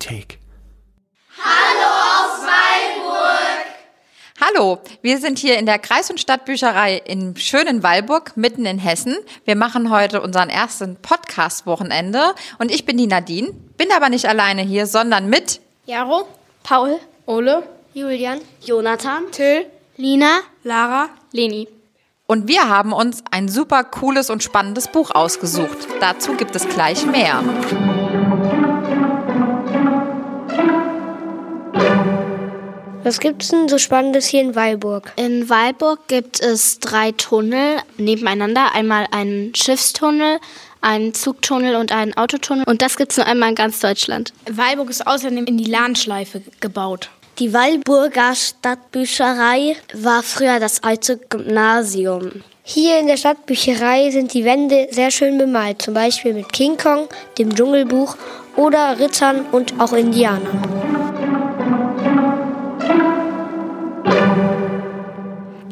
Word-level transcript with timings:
aus 0.00 0.06
der 0.06 0.08
Bibliothek. 0.08 0.38
Hallo, 4.40 4.78
wir 5.02 5.18
sind 5.18 5.38
hier 5.38 5.58
in 5.58 5.66
der 5.66 5.78
Kreis- 5.78 6.10
und 6.10 6.18
Stadtbücherei 6.18 6.96
in 6.96 7.36
schönen 7.36 7.82
Walburg, 7.82 8.36
mitten 8.36 8.64
in 8.64 8.78
Hessen. 8.78 9.16
Wir 9.44 9.54
machen 9.54 9.90
heute 9.90 10.22
unseren 10.22 10.48
ersten 10.48 10.96
Podcast-Wochenende 10.96 12.34
und 12.58 12.70
ich 12.70 12.86
bin 12.86 12.96
die 12.96 13.06
Nadine, 13.06 13.52
bin 13.76 13.88
aber 13.94 14.08
nicht 14.08 14.26
alleine 14.26 14.62
hier, 14.62 14.86
sondern 14.86 15.28
mit 15.28 15.60
Jaro, 15.84 16.26
Paul, 16.62 16.98
Ole, 17.26 17.62
Julian, 17.92 18.40
Jonathan, 18.62 19.30
Till, 19.30 19.66
Lina, 19.98 20.40
Lara, 20.64 21.10
Leni. 21.32 21.68
und 22.26 22.48
wir 22.48 22.66
haben 22.68 22.92
uns 22.94 23.22
ein 23.30 23.48
super 23.48 23.84
cooles 23.84 24.30
und 24.30 24.42
spannendes 24.42 24.88
Buch 24.88 25.10
ausgesucht. 25.10 25.86
Dazu 26.00 26.32
gibt 26.34 26.56
es 26.56 26.66
gleich 26.66 27.04
mehr. 27.04 27.42
Was 33.02 33.18
gibt's 33.18 33.48
denn 33.48 33.68
so 33.68 33.78
Spannendes 33.78 34.26
hier 34.26 34.42
in 34.42 34.54
Weilburg? 34.54 35.12
In 35.16 35.48
Weilburg 35.48 36.06
gibt 36.08 36.38
es 36.40 36.80
drei 36.80 37.12
Tunnel 37.12 37.78
nebeneinander. 37.96 38.74
Einmal 38.74 39.06
einen 39.10 39.54
Schiffstunnel, 39.54 40.38
einen 40.82 41.14
Zugtunnel 41.14 41.76
und 41.76 41.92
einen 41.92 42.14
Autotunnel. 42.16 42.64
Und 42.66 42.82
das 42.82 42.96
gibt's 42.96 43.16
nur 43.16 43.26
einmal 43.26 43.50
in 43.50 43.54
ganz 43.54 43.80
Deutschland. 43.80 44.34
Weilburg 44.50 44.90
ist 44.90 45.06
außerdem 45.06 45.46
in 45.46 45.56
die 45.56 45.70
Lahnschleife 45.70 46.42
gebaut. 46.60 47.08
Die 47.38 47.54
Weilburger 47.54 48.34
Stadtbücherei 48.34 49.76
war 49.94 50.22
früher 50.22 50.60
das 50.60 50.82
alte 50.82 51.16
Gymnasium. 51.16 52.42
Hier 52.62 53.00
in 53.00 53.06
der 53.06 53.16
Stadtbücherei 53.16 54.10
sind 54.10 54.34
die 54.34 54.44
Wände 54.44 54.88
sehr 54.90 55.10
schön 55.10 55.38
bemalt, 55.38 55.80
zum 55.80 55.94
Beispiel 55.94 56.34
mit 56.34 56.52
King 56.52 56.76
Kong, 56.76 57.08
dem 57.38 57.54
Dschungelbuch 57.54 58.16
oder 58.56 58.98
Rittern 58.98 59.46
und 59.52 59.80
auch 59.80 59.94
Indianern. 59.94 61.19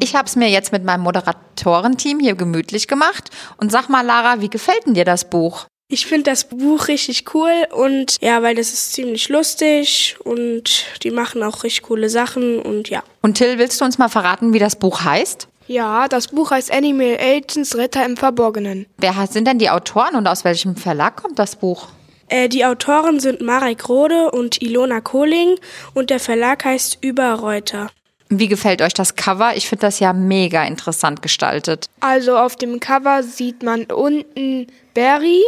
Ich 0.08 0.14
habe 0.14 0.24
es 0.24 0.36
mir 0.36 0.48
jetzt 0.48 0.72
mit 0.72 0.84
meinem 0.84 1.02
Moderatorenteam 1.02 2.18
hier 2.18 2.34
gemütlich 2.34 2.88
gemacht. 2.88 3.28
Und 3.58 3.70
sag 3.70 3.90
mal, 3.90 4.00
Lara, 4.00 4.40
wie 4.40 4.48
gefällt 4.48 4.86
denn 4.86 4.94
dir 4.94 5.04
das 5.04 5.28
Buch? 5.28 5.66
Ich 5.88 6.06
finde 6.06 6.30
das 6.30 6.48
Buch 6.48 6.88
richtig 6.88 7.34
cool 7.34 7.52
und 7.72 8.16
ja, 8.22 8.42
weil 8.42 8.54
das 8.54 8.72
ist 8.72 8.94
ziemlich 8.94 9.28
lustig 9.28 10.16
und 10.24 10.86
die 11.02 11.10
machen 11.10 11.42
auch 11.42 11.62
richtig 11.62 11.82
coole 11.82 12.08
Sachen 12.08 12.58
und 12.58 12.88
ja. 12.88 13.02
Und 13.20 13.34
Till, 13.34 13.58
willst 13.58 13.82
du 13.82 13.84
uns 13.84 13.98
mal 13.98 14.08
verraten, 14.08 14.54
wie 14.54 14.58
das 14.58 14.76
Buch 14.76 15.04
heißt? 15.04 15.46
Ja, 15.66 16.08
das 16.08 16.28
Buch 16.28 16.52
heißt 16.52 16.72
Animal 16.72 17.18
Agents 17.20 17.76
Ritter 17.76 18.06
im 18.06 18.16
Verborgenen. 18.16 18.86
Wer 18.96 19.12
sind 19.30 19.46
denn 19.46 19.58
die 19.58 19.68
Autoren 19.68 20.16
und 20.16 20.26
aus 20.26 20.42
welchem 20.42 20.74
Verlag 20.74 21.16
kommt 21.16 21.38
das 21.38 21.56
Buch? 21.56 21.88
Äh, 22.28 22.48
die 22.48 22.64
Autoren 22.64 23.20
sind 23.20 23.42
Marek 23.42 23.90
Rode 23.90 24.30
und 24.30 24.62
Ilona 24.62 25.02
Kohling 25.02 25.56
und 25.92 26.08
der 26.08 26.20
Verlag 26.20 26.64
heißt 26.64 26.98
Überreuter. 27.02 27.90
Wie 28.30 28.48
gefällt 28.48 28.82
euch 28.82 28.92
das 28.92 29.16
Cover? 29.16 29.56
Ich 29.56 29.68
finde 29.68 29.82
das 29.82 30.00
ja 30.00 30.12
mega 30.12 30.64
interessant 30.64 31.22
gestaltet. 31.22 31.86
Also 32.00 32.36
auf 32.36 32.56
dem 32.56 32.78
Cover 32.78 33.22
sieht 33.22 33.62
man 33.62 33.84
unten 33.84 34.66
Barry, 34.94 35.42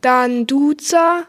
dann 0.00 0.46
Duza, 0.46 1.22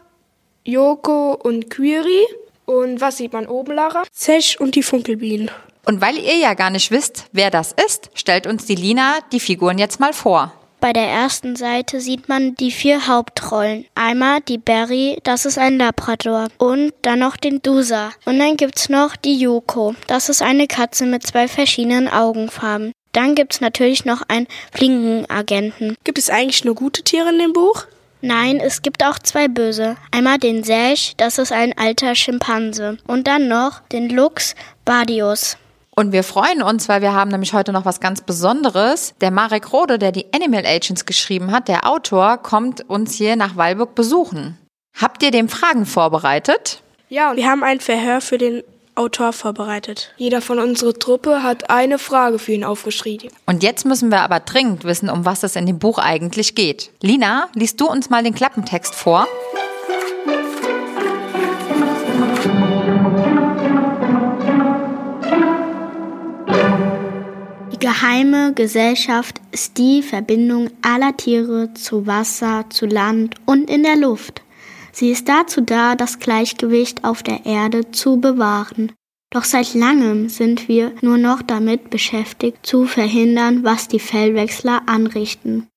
Yoko 0.64 1.34
und 1.34 1.70
Quiri. 1.70 2.24
Und 2.64 3.00
was 3.00 3.18
sieht 3.18 3.32
man 3.32 3.46
oben, 3.46 3.74
Lara? 3.74 4.02
Zesch 4.10 4.58
und 4.58 4.74
die 4.74 4.82
Funkelbienen. 4.82 5.50
Und 5.84 6.00
weil 6.00 6.16
ihr 6.16 6.36
ja 6.36 6.54
gar 6.54 6.70
nicht 6.70 6.90
wisst, 6.90 7.26
wer 7.32 7.50
das 7.50 7.72
ist, 7.86 8.10
stellt 8.14 8.46
uns 8.46 8.64
die 8.64 8.74
Lina 8.74 9.18
die 9.32 9.40
Figuren 9.40 9.78
jetzt 9.78 10.00
mal 10.00 10.14
vor. 10.14 10.52
Bei 10.84 10.92
der 10.92 11.08
ersten 11.08 11.56
Seite 11.56 11.98
sieht 11.98 12.28
man 12.28 12.56
die 12.56 12.70
vier 12.70 13.06
Hauptrollen. 13.06 13.86
Einmal 13.94 14.42
die 14.42 14.58
Barry, 14.58 15.18
das 15.24 15.46
ist 15.46 15.56
ein 15.56 15.78
Labrador. 15.78 16.48
Und 16.58 16.92
dann 17.00 17.20
noch 17.20 17.38
den 17.38 17.62
Dusa. 17.62 18.10
Und 18.26 18.38
dann 18.38 18.58
gibt's 18.58 18.90
noch 18.90 19.16
die 19.16 19.38
Yoko. 19.38 19.94
Das 20.08 20.28
ist 20.28 20.42
eine 20.42 20.66
Katze 20.66 21.06
mit 21.06 21.26
zwei 21.26 21.48
verschiedenen 21.48 22.06
Augenfarben. 22.06 22.92
Dann 23.12 23.34
gibt's 23.34 23.62
natürlich 23.62 24.04
noch 24.04 24.28
einen 24.28 24.46
Flinkenagenten. 24.74 25.96
Gibt 26.04 26.18
es 26.18 26.28
eigentlich 26.28 26.66
nur 26.66 26.74
gute 26.74 27.02
Tiere 27.02 27.30
in 27.30 27.38
dem 27.38 27.54
Buch? 27.54 27.86
Nein, 28.20 28.60
es 28.60 28.82
gibt 28.82 29.02
auch 29.06 29.18
zwei 29.18 29.48
böse. 29.48 29.96
Einmal 30.10 30.36
den 30.36 30.64
Selch, 30.64 31.14
das 31.16 31.38
ist 31.38 31.52
ein 31.52 31.72
alter 31.78 32.14
Schimpanse. 32.14 32.98
Und 33.06 33.26
dann 33.26 33.48
noch 33.48 33.80
den 33.90 34.10
Lux 34.10 34.54
Badius. 34.84 35.56
Und 35.94 36.12
wir 36.12 36.24
freuen 36.24 36.62
uns, 36.62 36.88
weil 36.88 37.02
wir 37.02 37.12
haben 37.12 37.30
nämlich 37.30 37.52
heute 37.52 37.72
noch 37.72 37.84
was 37.84 38.00
ganz 38.00 38.20
Besonderes. 38.20 39.14
Der 39.20 39.30
Marek 39.30 39.72
Rode, 39.72 39.98
der 39.98 40.10
die 40.10 40.26
Animal 40.34 40.66
Agents 40.66 41.06
geschrieben 41.06 41.52
hat, 41.52 41.68
der 41.68 41.88
Autor, 41.88 42.38
kommt 42.38 42.88
uns 42.88 43.14
hier 43.14 43.36
nach 43.36 43.56
Weilburg 43.56 43.94
besuchen. 43.94 44.58
Habt 45.00 45.22
ihr 45.22 45.30
dem 45.30 45.48
Fragen 45.48 45.86
vorbereitet? 45.86 46.82
Ja, 47.08 47.30
und 47.30 47.36
wir 47.36 47.48
haben 47.48 47.62
ein 47.62 47.80
Verhör 47.80 48.20
für 48.20 48.38
den 48.38 48.62
Autor 48.96 49.32
vorbereitet. 49.32 50.12
Jeder 50.16 50.40
von 50.40 50.58
unserer 50.58 50.94
Truppe 50.94 51.42
hat 51.42 51.70
eine 51.70 51.98
Frage 51.98 52.38
für 52.38 52.52
ihn 52.52 52.64
aufgeschrieben. 52.64 53.30
Und 53.46 53.62
jetzt 53.62 53.84
müssen 53.84 54.10
wir 54.10 54.20
aber 54.20 54.40
dringend 54.40 54.84
wissen, 54.84 55.10
um 55.10 55.24
was 55.24 55.42
es 55.42 55.56
in 55.56 55.66
dem 55.66 55.78
Buch 55.80 55.98
eigentlich 55.98 56.54
geht. 56.54 56.90
Lina, 57.02 57.48
liest 57.54 57.80
du 57.80 57.88
uns 57.88 58.08
mal 58.10 58.22
den 58.22 58.34
Klappentext 58.34 58.94
vor? 58.94 59.26
Geheime 67.94 68.52
Gesellschaft 68.54 69.40
ist 69.52 69.78
die 69.78 70.02
Verbindung 70.02 70.68
aller 70.82 71.16
Tiere 71.16 71.72
zu 71.74 72.08
Wasser, 72.08 72.64
zu 72.68 72.86
Land 72.86 73.36
und 73.46 73.70
in 73.70 73.84
der 73.84 73.94
Luft. 73.94 74.42
Sie 74.90 75.10
ist 75.10 75.28
dazu 75.28 75.60
da, 75.60 75.94
das 75.94 76.18
Gleichgewicht 76.18 77.04
auf 77.04 77.22
der 77.22 77.46
Erde 77.46 77.92
zu 77.92 78.16
bewahren. 78.16 78.90
Doch 79.30 79.44
seit 79.44 79.74
langem 79.74 80.28
sind 80.28 80.66
wir 80.66 80.90
nur 81.02 81.18
noch 81.18 81.40
damit 81.40 81.90
beschäftigt, 81.90 82.66
zu 82.66 82.86
verhindern, 82.86 83.62
was 83.62 83.86
die 83.86 84.00
Fellwechsler 84.00 84.82
anrichten. 84.86 85.68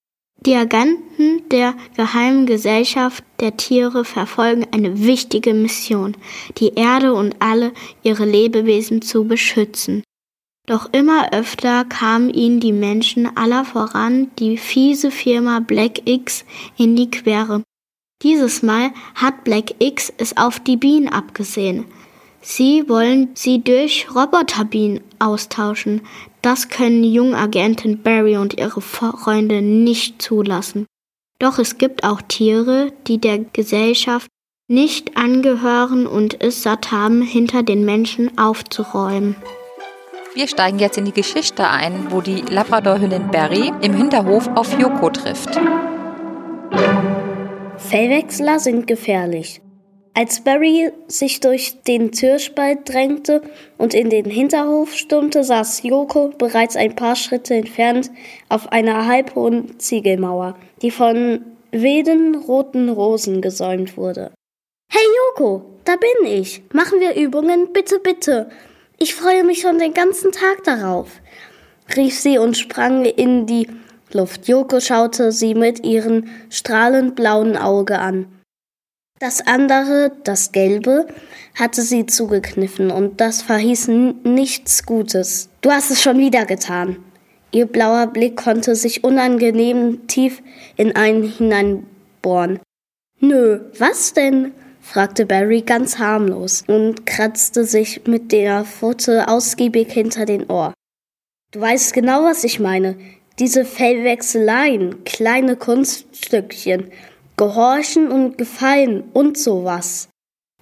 Die 0.43 0.55
Agenten 0.55 1.47
der 1.51 1.75
geheimen 1.95 2.47
Gesellschaft 2.47 3.23
der 3.39 3.57
Tiere 3.57 4.05
verfolgen 4.05 4.65
eine 4.71 5.05
wichtige 5.05 5.53
Mission, 5.53 6.17
die 6.57 6.73
Erde 6.73 7.13
und 7.13 7.35
alle 7.39 7.73
ihre 8.01 8.25
Lebewesen 8.25 9.03
zu 9.03 9.25
beschützen. 9.25 10.01
Doch 10.67 10.89
immer 10.91 11.31
öfter 11.31 11.85
kamen 11.85 12.29
ihnen 12.29 12.59
die 12.59 12.73
Menschen 12.73 13.37
aller 13.37 13.63
voran 13.63 14.29
die 14.37 14.57
fiese 14.57 15.11
Firma 15.11 15.61
Black 15.61 16.01
X 16.05 16.43
in 16.77 16.97
die 16.97 17.09
Quere. 17.09 17.63
Dieses 18.21 18.63
Mal 18.63 18.91
hat 19.15 19.45
Black 19.45 19.75
X 19.79 20.11
es 20.17 20.35
auf 20.35 20.59
die 20.59 20.75
Bienen 20.75 21.07
abgesehen. 21.07 21.85
Sie 22.41 22.87
wollen 22.89 23.29
sie 23.33 23.63
durch 23.63 24.07
Roboterbienen 24.13 25.01
austauschen. 25.19 26.01
Das 26.41 26.67
können 26.67 27.03
Jungagentin 27.03 28.03
Barry 28.03 28.35
und 28.35 28.57
ihre 28.57 28.81
Freunde 28.81 29.61
nicht 29.61 30.21
zulassen. 30.21 30.85
Doch 31.39 31.59
es 31.59 31.77
gibt 31.77 32.03
auch 32.03 32.21
Tiere, 32.21 32.91
die 33.07 33.19
der 33.19 33.39
Gesellschaft 33.39 34.27
nicht 34.67 35.15
angehören 35.15 36.07
und 36.07 36.41
es 36.41 36.61
satt 36.61 36.91
haben, 36.91 37.21
hinter 37.21 37.63
den 37.63 37.85
Menschen 37.85 38.37
aufzuräumen. 38.37 39.37
Wir 40.37 40.47
steigen 40.47 40.77
jetzt 40.77 40.99
in 40.99 41.05
die 41.05 41.13
Geschichte 41.13 41.67
ein, 41.67 42.11
wo 42.11 42.21
die 42.21 42.41
Labradorhündin 42.41 43.31
Barry 43.31 43.71
im 43.81 43.95
Hinterhof 43.95 44.47
auf 44.53 44.71
Yoko 44.77 45.09
trifft. 45.09 45.59
Fellwechsler 47.77 48.59
sind 48.59 48.85
gefährlich. 48.85 49.61
Als 50.13 50.41
Barry 50.41 50.91
sich 51.07 51.39
durch 51.39 51.81
den 51.87 52.11
Türspalt 52.11 52.87
drängte 52.87 53.41
und 53.79 53.95
in 53.95 54.11
den 54.11 54.25
Hinterhof 54.25 54.93
stürmte, 54.93 55.43
saß 55.43 55.81
Yoko 55.81 56.31
bereits 56.37 56.75
ein 56.75 56.95
paar 56.95 57.15
Schritte 57.15 57.55
entfernt 57.55 58.11
auf 58.47 58.71
einer 58.71 59.07
halbhohen 59.07 59.79
Ziegelmauer, 59.79 60.55
die 60.83 60.91
von 60.91 61.41
wilden 61.71 62.35
roten 62.35 62.89
Rosen 62.89 63.41
gesäumt 63.41 63.97
wurde. 63.97 64.29
Hey 64.91 65.01
Yoko, 65.17 65.65
da 65.83 65.95
bin 65.95 66.31
ich. 66.31 66.61
Machen 66.73 66.99
wir 66.99 67.15
Übungen, 67.15 67.73
bitte, 67.73 67.97
bitte. 67.97 68.51
Ich 68.99 69.13
freue 69.13 69.43
mich 69.43 69.61
schon 69.61 69.77
den 69.77 69.93
ganzen 69.93 70.31
Tag 70.31 70.63
darauf, 70.63 71.21
rief 71.95 72.19
sie 72.19 72.39
und 72.39 72.57
sprang 72.57 73.05
in 73.05 73.45
die 73.45 73.67
Luft. 74.11 74.47
Yoko 74.47 74.79
schaute 74.79 75.31
sie 75.31 75.53
mit 75.53 75.85
ihrem 75.85 76.25
strahlend 76.49 77.15
blauen 77.15 77.57
Auge 77.57 77.99
an. 77.99 78.25
Das 79.19 79.45
andere, 79.45 80.11
das 80.23 80.51
gelbe, 80.51 81.07
hatte 81.53 81.83
sie 81.83 82.07
zugekniffen 82.07 82.89
und 82.89 83.21
das 83.21 83.43
verhieß 83.43 83.87
nichts 84.23 84.85
Gutes. 84.85 85.49
Du 85.61 85.71
hast 85.71 85.91
es 85.91 86.01
schon 86.01 86.17
wieder 86.17 86.45
getan. 86.45 86.97
Ihr 87.51 87.67
blauer 87.67 88.07
Blick 88.07 88.35
konnte 88.35 88.75
sich 88.75 89.03
unangenehm 89.03 90.07
tief 90.07 90.41
in 90.75 90.95
einen 90.95 91.23
hineinbohren. 91.23 92.59
Nö, 93.19 93.61
was 93.77 94.13
denn? 94.13 94.53
Fragte 94.87 95.25
Barry 95.25 95.61
ganz 95.61 95.99
harmlos 95.99 96.63
und 96.65 97.05
kratzte 97.05 97.65
sich 97.65 98.07
mit 98.07 98.31
der 98.31 98.63
Pfote 98.63 99.27
ausgiebig 99.27 99.91
hinter 99.91 100.25
den 100.25 100.49
Ohr. 100.49 100.73
Du 101.51 101.59
weißt 101.59 101.93
genau, 101.93 102.23
was 102.23 102.43
ich 102.45 102.59
meine. 102.59 102.97
Diese 103.37 103.65
Fellwechseleien, 103.65 105.03
kleine 105.03 105.57
Kunststückchen, 105.57 106.91
gehorchen 107.35 108.09
und 108.09 108.37
gefallen 108.37 109.03
und 109.13 109.37
sowas. 109.37 110.07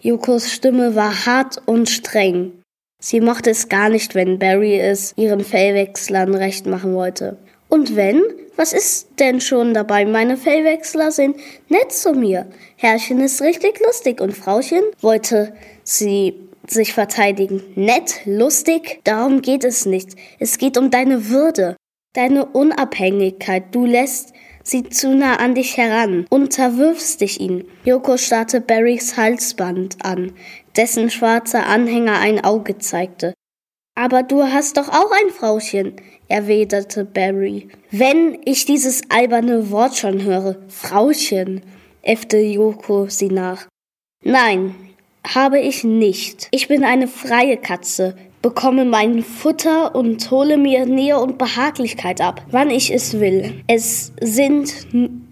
Yokos 0.02 0.52
Stimme 0.52 0.96
war 0.96 1.26
hart 1.26 1.62
und 1.66 1.88
streng. 1.88 2.62
Sie 3.00 3.22
mochte 3.22 3.52
es 3.52 3.70
gar 3.70 3.90
nicht, 3.90 4.16
wenn 4.16 4.40
Barry 4.40 4.80
es 4.80 5.14
ihren 5.18 5.44
Fellwechslern 5.44 6.34
recht 6.34 6.66
machen 6.66 6.96
wollte. 6.96 7.38
Und 7.70 7.96
wenn? 7.96 8.24
Was 8.56 8.72
ist 8.72 9.20
denn 9.20 9.42
schon 9.42 9.74
dabei? 9.74 10.06
Meine 10.06 10.38
Fellwechsler 10.38 11.12
sind 11.12 11.36
nett 11.68 11.92
zu 11.92 12.14
mir. 12.14 12.48
Herrchen 12.78 13.20
ist 13.20 13.42
richtig 13.42 13.82
lustig 13.86 14.22
und 14.22 14.36
Frauchen 14.36 14.84
wollte 15.02 15.54
sie 15.84 16.36
sich 16.68 16.94
verteidigen. 16.94 17.62
Nett, 17.76 18.22
lustig, 18.26 19.02
darum 19.04 19.42
geht 19.42 19.64
es 19.64 19.86
nicht. 19.86 20.16
Es 20.40 20.58
geht 20.58 20.78
um 20.78 20.90
deine 20.90 21.30
Würde, 21.30 21.76
deine 22.14 22.46
Unabhängigkeit. 22.46 23.76
Du 23.76 23.86
lässt 23.86 24.34
sie 24.64 24.84
zu 24.90 25.14
nah 25.14 25.36
an 25.36 25.54
dich 25.54 25.78
heran, 25.78 26.26
unterwirfst 26.30 27.22
dich 27.22 27.40
ihnen. 27.40 27.66
Yoko 27.84 28.18
starrte 28.18 28.62
Barrys 28.62 29.16
Halsband 29.16 29.98
an, 30.04 30.32
dessen 30.76 31.10
schwarzer 31.10 31.68
Anhänger 31.68 32.20
ein 32.20 32.44
Auge 32.44 32.78
zeigte. 32.80 33.34
Aber 33.96 34.24
du 34.24 34.44
hast 34.44 34.78
doch 34.78 34.90
auch 34.90 35.12
ein 35.12 35.32
Frauchen, 35.32 35.94
erwiderte 36.28 37.06
Barry. 37.06 37.70
Wenn 37.92 38.38
ich 38.44 38.66
dieses 38.66 39.02
alberne 39.10 39.72
Wort 39.72 39.96
schon 39.96 40.22
höre, 40.24 40.58
Frauchen, 40.68 41.62
äffte 42.02 42.38
Yoko 42.38 43.08
sie 43.08 43.30
nach. 43.30 43.68
Nein, 44.22 44.76
habe 45.26 45.60
ich 45.60 45.84
nicht. 45.84 46.50
Ich 46.52 46.68
bin 46.68 46.84
eine 46.84 47.08
freie 47.08 47.58
Katze, 47.58 48.16
bekomme 48.42 48.86
mein 48.86 49.24
Futter 49.24 49.96
und 49.96 50.30
hole 50.30 50.58
mir 50.58 50.86
Nähe 50.86 51.20
und 51.20 51.38
Behaglichkeit 51.38 52.22
ab, 52.22 52.46
wann 52.52 52.70
ich 52.70 52.94
es 52.94 53.20
will. 53.20 53.64
Es 53.68 54.12
sind 54.20 54.88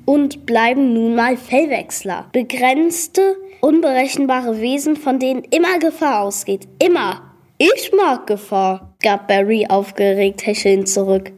und 0.06 0.46
bleiben 0.46 0.94
nun 0.94 1.16
mal 1.16 1.38
Fellwechsler. 1.38 2.30
Begrenzte, 2.32 3.36
unberechenbare 3.62 4.62
Wesen, 4.62 4.96
von 4.96 5.20
denen 5.20 5.44
immer 5.52 5.80
Gefahr 5.80 6.22
ausgeht. 6.22 6.68
Immer. 6.80 7.33
Ich 7.58 7.92
mag 7.96 8.26
Gefahr, 8.28 8.96
gab 9.02 9.28
Barry 9.28 9.68
aufgeregt 9.70 10.46
hechelnd 10.46 10.90
zurück. 10.90 11.32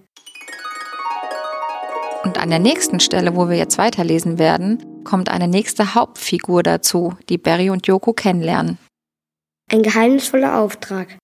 Und 2.23 2.39
an 2.41 2.49
der 2.49 2.59
nächsten 2.59 2.99
Stelle, 2.99 3.35
wo 3.35 3.49
wir 3.49 3.57
jetzt 3.57 3.77
weiterlesen 3.77 4.39
werden, 4.39 5.03
kommt 5.03 5.29
eine 5.29 5.47
nächste 5.47 5.93
Hauptfigur 5.93 6.63
dazu, 6.63 7.13
die 7.29 7.37
Barry 7.37 7.69
und 7.69 7.85
Yoko 7.85 8.13
kennenlernen. 8.13 8.77
Ein 9.71 9.83
geheimnisvoller 9.83 10.59
Auftrag. 10.59 11.17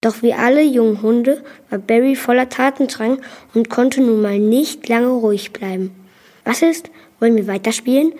Doch 0.00 0.22
wie 0.22 0.32
alle 0.32 0.62
jungen 0.62 1.02
Hunde 1.02 1.44
war 1.68 1.78
Barry 1.78 2.16
voller 2.16 2.48
Tatendrang 2.48 3.20
und 3.54 3.68
konnte 3.68 4.00
nun 4.00 4.22
mal 4.22 4.38
nicht 4.38 4.88
lange 4.88 5.08
ruhig 5.08 5.52
bleiben. 5.52 5.94
Was 6.44 6.62
ist? 6.62 6.90
Wollen 7.20 7.36
wir 7.36 7.46
weiterspielen? 7.46 8.14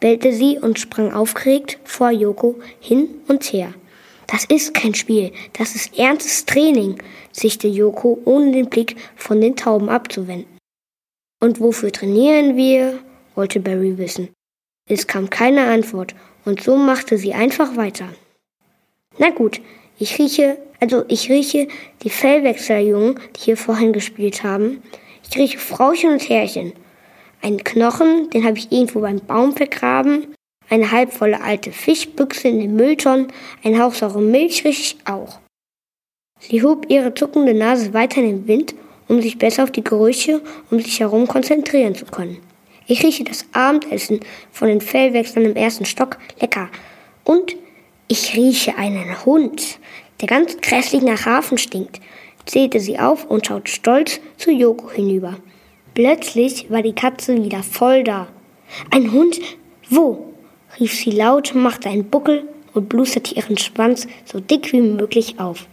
bellte 0.00 0.32
sie 0.32 0.58
und 0.58 0.78
sprang 0.78 1.12
aufgeregt 1.12 1.78
vor 1.84 2.10
Yoko 2.10 2.56
hin 2.80 3.08
und 3.28 3.44
her. 3.44 3.72
Das 4.32 4.46
ist 4.46 4.72
kein 4.72 4.94
Spiel, 4.94 5.30
das 5.52 5.74
ist 5.74 5.98
ernstes 5.98 6.46
Training, 6.46 6.96
sichte 7.32 7.68
Yoko, 7.68 8.18
ohne 8.24 8.50
den 8.52 8.70
Blick 8.70 8.96
von 9.14 9.42
den 9.42 9.56
Tauben 9.56 9.90
abzuwenden. 9.90 10.56
Und 11.38 11.60
wofür 11.60 11.92
trainieren 11.92 12.56
wir? 12.56 12.98
wollte 13.34 13.60
Barry 13.60 13.98
wissen. 13.98 14.30
Es 14.88 15.06
kam 15.06 15.28
keine 15.28 15.66
Antwort, 15.66 16.14
und 16.46 16.62
so 16.62 16.76
machte 16.76 17.18
sie 17.18 17.34
einfach 17.34 17.76
weiter. 17.76 18.08
Na 19.18 19.28
gut, 19.28 19.60
ich 19.98 20.18
rieche, 20.18 20.56
also 20.80 21.04
ich 21.08 21.28
rieche 21.28 21.68
die 22.02 22.10
Fellwechseljungen, 22.10 23.20
die 23.36 23.40
hier 23.40 23.56
vorhin 23.58 23.92
gespielt 23.92 24.42
haben. 24.42 24.82
Ich 25.28 25.36
rieche 25.36 25.58
Frauchen 25.58 26.10
und 26.10 26.26
Herrchen. 26.26 26.72
Einen 27.42 27.62
Knochen, 27.64 28.30
den 28.30 28.46
habe 28.46 28.56
ich 28.56 28.72
irgendwo 28.72 29.00
beim 29.00 29.20
Baum 29.20 29.52
vergraben. 29.54 30.34
Eine 30.72 30.90
halbvolle 30.90 31.42
alte 31.42 31.70
Fischbüchse 31.70 32.48
in 32.48 32.58
den 32.58 32.76
Mülltonnen, 32.76 33.26
ein 33.62 33.78
Hauch 33.78 33.92
saure 33.92 34.22
Milch 34.22 34.64
rieche 34.64 34.80
ich 34.80 34.96
auch. 35.04 35.38
Sie 36.38 36.62
hob 36.62 36.86
ihre 36.88 37.12
zuckende 37.12 37.52
Nase 37.52 37.92
weiter 37.92 38.22
in 38.22 38.28
den 38.28 38.48
Wind, 38.48 38.74
um 39.06 39.20
sich 39.20 39.36
besser 39.36 39.64
auf 39.64 39.70
die 39.70 39.84
Gerüche 39.84 40.40
um 40.70 40.80
sich 40.80 41.00
herum 41.00 41.28
konzentrieren 41.28 41.94
zu 41.94 42.06
können. 42.06 42.38
Ich 42.86 43.02
rieche 43.04 43.22
das 43.22 43.44
Abendessen 43.52 44.20
von 44.50 44.68
den 44.68 44.80
Fellwechseln 44.80 45.44
im 45.44 45.56
ersten 45.56 45.84
Stock 45.84 46.16
lecker. 46.40 46.70
Und 47.24 47.54
ich 48.08 48.34
rieche 48.34 48.78
einen 48.78 49.26
Hund, 49.26 49.78
der 50.22 50.28
ganz 50.28 50.56
grässlich 50.56 51.02
nach 51.02 51.26
Hafen 51.26 51.58
stinkt, 51.58 52.00
zählte 52.46 52.80
sie 52.80 52.98
auf 52.98 53.26
und 53.26 53.46
schaute 53.46 53.70
stolz 53.70 54.20
zu 54.38 54.50
Joko 54.50 54.90
hinüber. 54.90 55.36
Plötzlich 55.92 56.70
war 56.70 56.80
die 56.80 56.94
Katze 56.94 57.44
wieder 57.44 57.62
voll 57.62 58.04
da. 58.04 58.28
Ein 58.90 59.12
Hund? 59.12 59.38
Wo? 59.90 60.31
Rief 60.78 60.94
sie 60.94 61.10
laut, 61.10 61.54
machte 61.54 61.88
einen 61.88 62.08
Buckel 62.08 62.44
und 62.74 62.88
blusterte 62.88 63.34
ihren 63.34 63.58
Schwanz 63.58 64.06
so 64.24 64.40
dick 64.40 64.72
wie 64.72 64.80
möglich 64.80 65.38
auf. 65.38 65.66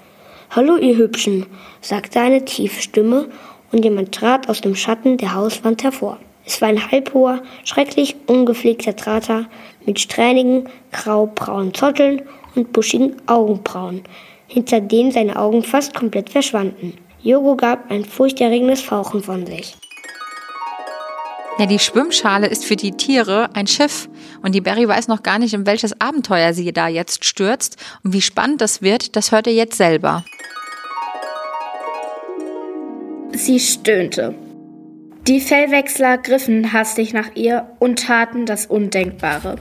Hallo, 0.52 0.78
ihr 0.78 0.98
Hübschen, 0.98 1.46
sagte 1.82 2.20
eine 2.20 2.44
tiefe 2.46 2.82
Stimme, 2.82 3.30
und 3.72 3.84
jemand 3.86 4.14
trat 4.14 4.50
aus 4.50 4.62
dem 4.62 4.76
Schatten 4.76 5.18
der 5.18 5.36
Hauswand 5.36 5.84
hervor. 5.84 6.18
Es 6.46 6.62
war 6.62 6.70
ein 6.70 6.92
halbhoher, 6.92 7.44
schrecklich 7.64 8.16
ungepflegter 8.26 8.96
Trater 8.96 9.46
mit 9.86 10.00
strähnigen, 10.00 10.68
graubraunen 10.92 11.74
Zotteln 11.74 12.24
und 12.56 12.74
buschigen 12.74 13.16
Augenbrauen, 13.28 14.02
hinter 14.48 14.82
denen 14.82 15.12
seine 15.12 15.38
Augen 15.38 15.62
fast 15.62 15.94
komplett 15.94 16.32
verschwanden. 16.32 16.98
Jogo 17.22 17.56
gab 17.56 17.92
ein 17.92 18.06
furchterregendes 18.06 18.82
Fauchen 18.82 19.22
von 19.22 19.46
sich. 19.46 19.76
Ja, 21.60 21.66
die 21.66 21.78
Schwimmschale 21.78 22.48
ist 22.48 22.64
für 22.64 22.78
die 22.78 22.92
Tiere 22.92 23.50
ein 23.54 23.68
Schiff 23.68 24.08
und 24.42 24.56
die 24.56 24.62
Barry 24.62 24.88
weiß 24.88 25.10
noch 25.10 25.24
gar 25.24 25.40
nicht, 25.40 25.54
in 25.54 25.66
welches 25.66 26.00
Abenteuer 26.00 26.54
sie 26.54 26.72
da 26.72 26.88
jetzt 26.88 27.26
stürzt 27.26 27.76
und 28.02 28.14
wie 28.14 28.22
spannend 28.22 28.62
das 28.62 28.82
wird, 28.82 29.18
das 29.18 29.34
hört 29.34 29.46
ihr 29.46 29.54
jetzt 29.54 29.76
selber. 29.76 30.24
Sie 33.34 33.60
stöhnte. 33.60 34.34
Die 35.28 35.42
Fellwechsler 35.42 36.18
griffen 36.18 36.72
hastig 36.72 37.12
nach 37.12 37.36
ihr 37.36 37.68
und 37.80 38.06
taten 38.06 38.46
das 38.46 38.66
Undenkbare. 38.66 39.58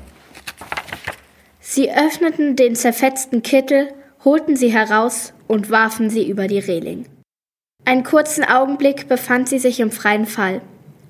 Sie 1.59 1.91
öffneten 1.91 2.55
den 2.55 2.77
zerfetzten 2.77 3.43
Kittel, 3.43 3.93
holten 4.25 4.55
sie 4.55 4.73
heraus 4.73 5.33
und 5.49 5.69
warfen 5.69 6.11
sie 6.11 6.31
über 6.31 6.47
die 6.47 6.61
Reling. 6.61 7.07
Einen 7.85 8.05
kurzen 8.05 8.45
Augenblick 8.45 9.09
befand 9.09 9.49
sie 9.49 9.59
sich 9.59 9.81
im 9.81 9.91
freien 9.91 10.27
Fall, 10.27 10.61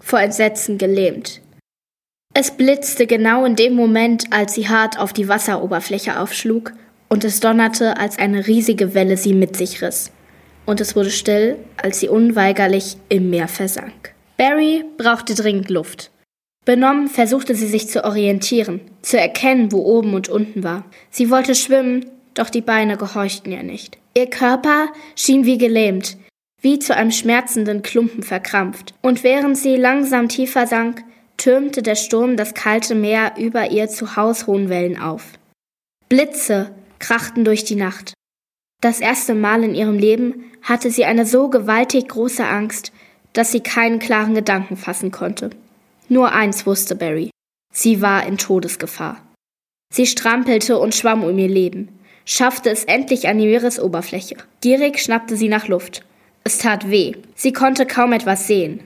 vor 0.00 0.20
Entsetzen 0.20 0.78
gelähmt. 0.78 1.40
Es 2.34 2.50
blitzte 2.50 3.06
genau 3.06 3.44
in 3.44 3.56
dem 3.56 3.74
Moment, 3.74 4.32
als 4.32 4.54
sie 4.54 4.68
hart 4.68 4.98
auf 4.98 5.12
die 5.12 5.28
Wasseroberfläche 5.28 6.20
aufschlug, 6.20 6.72
und 7.08 7.24
es 7.24 7.40
donnerte, 7.40 7.96
als 7.96 8.18
eine 8.18 8.46
riesige 8.46 8.94
Welle 8.94 9.16
sie 9.16 9.32
mit 9.32 9.56
sich 9.56 9.82
riss. 9.82 10.12
Und 10.66 10.80
es 10.80 10.94
wurde 10.94 11.10
still, 11.10 11.56
als 11.76 12.00
sie 12.00 12.08
unweigerlich 12.08 12.98
im 13.08 13.30
Meer 13.30 13.48
versank. 13.48 14.14
Barry 14.36 14.84
brauchte 14.98 15.34
dringend 15.34 15.70
Luft. 15.70 16.10
Benommen 16.66 17.08
versuchte 17.08 17.54
sie 17.54 17.66
sich 17.66 17.88
zu 17.88 18.04
orientieren, 18.04 18.82
zu 19.00 19.18
erkennen, 19.18 19.72
wo 19.72 19.78
oben 19.78 20.12
und 20.12 20.28
unten 20.28 20.62
war. 20.62 20.84
Sie 21.10 21.30
wollte 21.30 21.54
schwimmen, 21.54 22.04
doch 22.34 22.50
die 22.50 22.60
Beine 22.60 22.98
gehorchten 22.98 23.50
ihr 23.50 23.62
nicht. 23.62 23.96
Ihr 24.14 24.28
Körper 24.28 24.88
schien 25.16 25.46
wie 25.46 25.56
gelähmt, 25.56 26.18
wie 26.60 26.78
zu 26.78 26.94
einem 26.94 27.12
schmerzenden 27.12 27.82
Klumpen 27.82 28.22
verkrampft, 28.22 28.94
und 29.02 29.22
während 29.22 29.56
sie 29.56 29.76
langsam 29.76 30.28
tiefer 30.28 30.66
sank, 30.66 31.04
türmte 31.36 31.82
der 31.82 31.94
Sturm 31.94 32.36
das 32.36 32.54
kalte 32.54 32.94
Meer 32.94 33.34
über 33.38 33.70
ihr 33.70 33.88
zu 33.88 34.16
haushohen 34.16 34.68
Wellen 34.68 35.00
auf. 35.00 35.24
Blitze 36.08 36.70
krachten 36.98 37.44
durch 37.44 37.64
die 37.64 37.76
Nacht. 37.76 38.14
Das 38.80 39.00
erste 39.00 39.34
Mal 39.34 39.64
in 39.64 39.74
ihrem 39.74 39.98
Leben 39.98 40.44
hatte 40.62 40.90
sie 40.90 41.04
eine 41.04 41.26
so 41.26 41.48
gewaltig 41.48 42.08
große 42.08 42.44
Angst, 42.44 42.92
dass 43.32 43.52
sie 43.52 43.60
keinen 43.60 43.98
klaren 43.98 44.34
Gedanken 44.34 44.76
fassen 44.76 45.10
konnte. 45.10 45.50
Nur 46.08 46.32
eins 46.32 46.66
wusste 46.66 46.96
Barry. 46.96 47.30
Sie 47.72 48.02
war 48.02 48.26
in 48.26 48.38
Todesgefahr. 48.38 49.20
Sie 49.92 50.06
strampelte 50.06 50.78
und 50.78 50.94
schwamm 50.94 51.22
um 51.22 51.38
ihr 51.38 51.48
Leben, 51.48 51.88
schaffte 52.24 52.70
es 52.70 52.84
endlich 52.84 53.28
an 53.28 53.38
die 53.38 53.46
Meeresoberfläche. 53.46 54.36
Gierig 54.60 54.98
schnappte 55.00 55.36
sie 55.36 55.48
nach 55.48 55.68
Luft. 55.68 56.04
Es 56.48 56.56
tat 56.56 56.88
weh. 56.88 57.12
Sie 57.34 57.52
konnte 57.52 57.84
kaum 57.84 58.14
etwas 58.14 58.46
sehen. 58.46 58.80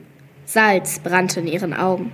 Salz 0.47 0.99
brannte 0.99 1.39
in 1.39 1.47
ihren 1.47 1.75
Augen. 1.75 2.11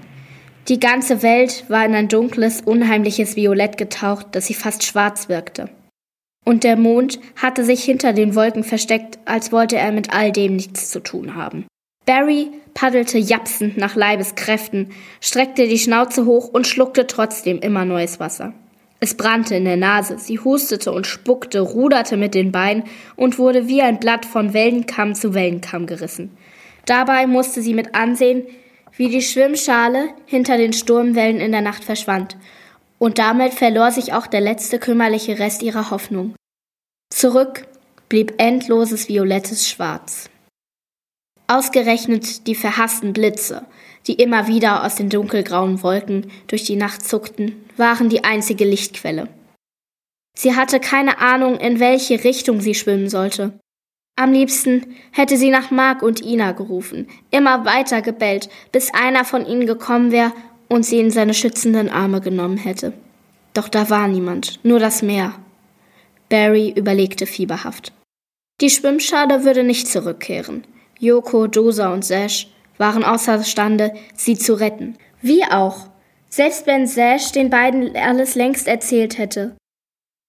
Die 0.68 0.78
ganze 0.78 1.22
Welt 1.22 1.64
war 1.68 1.86
in 1.86 1.94
ein 1.94 2.08
dunkles, 2.08 2.60
unheimliches 2.60 3.34
Violett 3.34 3.78
getaucht, 3.78 4.26
das 4.32 4.44
sie 4.44 4.52
fast 4.52 4.84
schwarz 4.84 5.30
wirkte. 5.30 5.70
Und 6.44 6.64
der 6.64 6.76
Mond 6.76 7.18
hatte 7.34 7.64
sich 7.64 7.82
hinter 7.82 8.12
den 8.12 8.34
Wolken 8.34 8.62
versteckt, 8.62 9.20
als 9.24 9.50
wollte 9.50 9.78
er 9.78 9.90
mit 9.90 10.12
all 10.12 10.32
dem 10.32 10.54
nichts 10.54 10.90
zu 10.90 11.00
tun 11.00 11.34
haben. 11.34 11.64
Barry 12.04 12.48
paddelte 12.74 13.16
japsend 13.16 13.78
nach 13.78 13.96
Leibeskräften, 13.96 14.90
streckte 15.22 15.66
die 15.66 15.78
Schnauze 15.78 16.26
hoch 16.26 16.48
und 16.48 16.66
schluckte 16.66 17.06
trotzdem 17.06 17.58
immer 17.60 17.86
neues 17.86 18.20
Wasser. 18.20 18.52
Es 19.00 19.16
brannte 19.16 19.54
in 19.54 19.64
der 19.64 19.76
Nase, 19.76 20.18
sie 20.18 20.40
hustete 20.40 20.92
und 20.92 21.06
spuckte, 21.06 21.60
ruderte 21.60 22.16
mit 22.16 22.34
den 22.34 22.50
Beinen 22.50 22.84
und 23.14 23.38
wurde 23.38 23.68
wie 23.68 23.80
ein 23.80 24.00
Blatt 24.00 24.26
von 24.26 24.52
Wellenkamm 24.52 25.14
zu 25.14 25.34
Wellenkamm 25.34 25.86
gerissen. 25.86 26.36
Dabei 26.84 27.26
musste 27.26 27.62
sie 27.62 27.74
mit 27.74 27.94
ansehen, 27.94 28.44
wie 28.96 29.08
die 29.08 29.22
Schwimmschale 29.22 30.08
hinter 30.26 30.56
den 30.56 30.72
Sturmwellen 30.72 31.40
in 31.40 31.52
der 31.52 31.60
Nacht 31.60 31.84
verschwand, 31.84 32.36
und 32.98 33.18
damit 33.18 33.54
verlor 33.54 33.92
sich 33.92 34.12
auch 34.12 34.26
der 34.26 34.40
letzte 34.40 34.80
kümmerliche 34.80 35.38
Rest 35.38 35.62
ihrer 35.62 35.90
Hoffnung. 35.92 36.34
Zurück 37.10 37.68
blieb 38.08 38.34
endloses 38.38 39.08
violettes 39.08 39.68
Schwarz. 39.68 40.28
Ausgerechnet 41.46 42.48
die 42.48 42.56
verhassten 42.56 43.12
Blitze, 43.12 43.64
die 44.06 44.14
immer 44.14 44.46
wieder 44.46 44.84
aus 44.84 44.94
den 44.94 45.10
dunkelgrauen 45.10 45.82
Wolken 45.82 46.30
durch 46.46 46.64
die 46.64 46.76
Nacht 46.76 47.04
zuckten, 47.04 47.56
waren 47.76 48.08
die 48.08 48.24
einzige 48.24 48.64
Lichtquelle. 48.64 49.28
Sie 50.36 50.54
hatte 50.54 50.80
keine 50.80 51.18
Ahnung, 51.18 51.58
in 51.58 51.80
welche 51.80 52.22
Richtung 52.22 52.60
sie 52.60 52.74
schwimmen 52.74 53.08
sollte. 53.08 53.58
Am 54.16 54.32
liebsten 54.32 54.96
hätte 55.12 55.36
sie 55.36 55.50
nach 55.50 55.70
Mark 55.70 56.02
und 56.02 56.24
Ina 56.24 56.52
gerufen, 56.52 57.06
immer 57.30 57.64
weiter 57.64 58.02
gebellt, 58.02 58.48
bis 58.72 58.92
einer 58.92 59.24
von 59.24 59.46
ihnen 59.46 59.66
gekommen 59.66 60.10
wäre 60.10 60.32
und 60.68 60.84
sie 60.84 60.98
in 60.98 61.10
seine 61.10 61.34
schützenden 61.34 61.88
Arme 61.88 62.20
genommen 62.20 62.56
hätte. 62.56 62.92
Doch 63.54 63.68
da 63.68 63.90
war 63.90 64.08
niemand, 64.08 64.60
nur 64.64 64.78
das 64.78 65.02
Meer. 65.02 65.34
Barry 66.28 66.72
überlegte 66.76 67.26
fieberhaft. 67.26 67.92
Die 68.60 68.70
Schwimmschade 68.70 69.44
würde 69.44 69.62
nicht 69.62 69.88
zurückkehren. 69.88 70.64
Yoko, 70.98 71.46
Dosa 71.46 71.92
und 71.92 72.04
Sash 72.04 72.48
waren 72.78 73.04
außerstande, 73.04 73.92
sie 74.14 74.38
zu 74.38 74.54
retten. 74.54 74.96
Wie 75.20 75.44
auch. 75.44 75.88
Selbst 76.30 76.66
wenn 76.66 76.86
Sash 76.86 77.32
den 77.32 77.50
beiden 77.50 77.96
alles 77.96 78.34
längst 78.34 78.68
erzählt 78.68 79.18
hätte. 79.18 79.56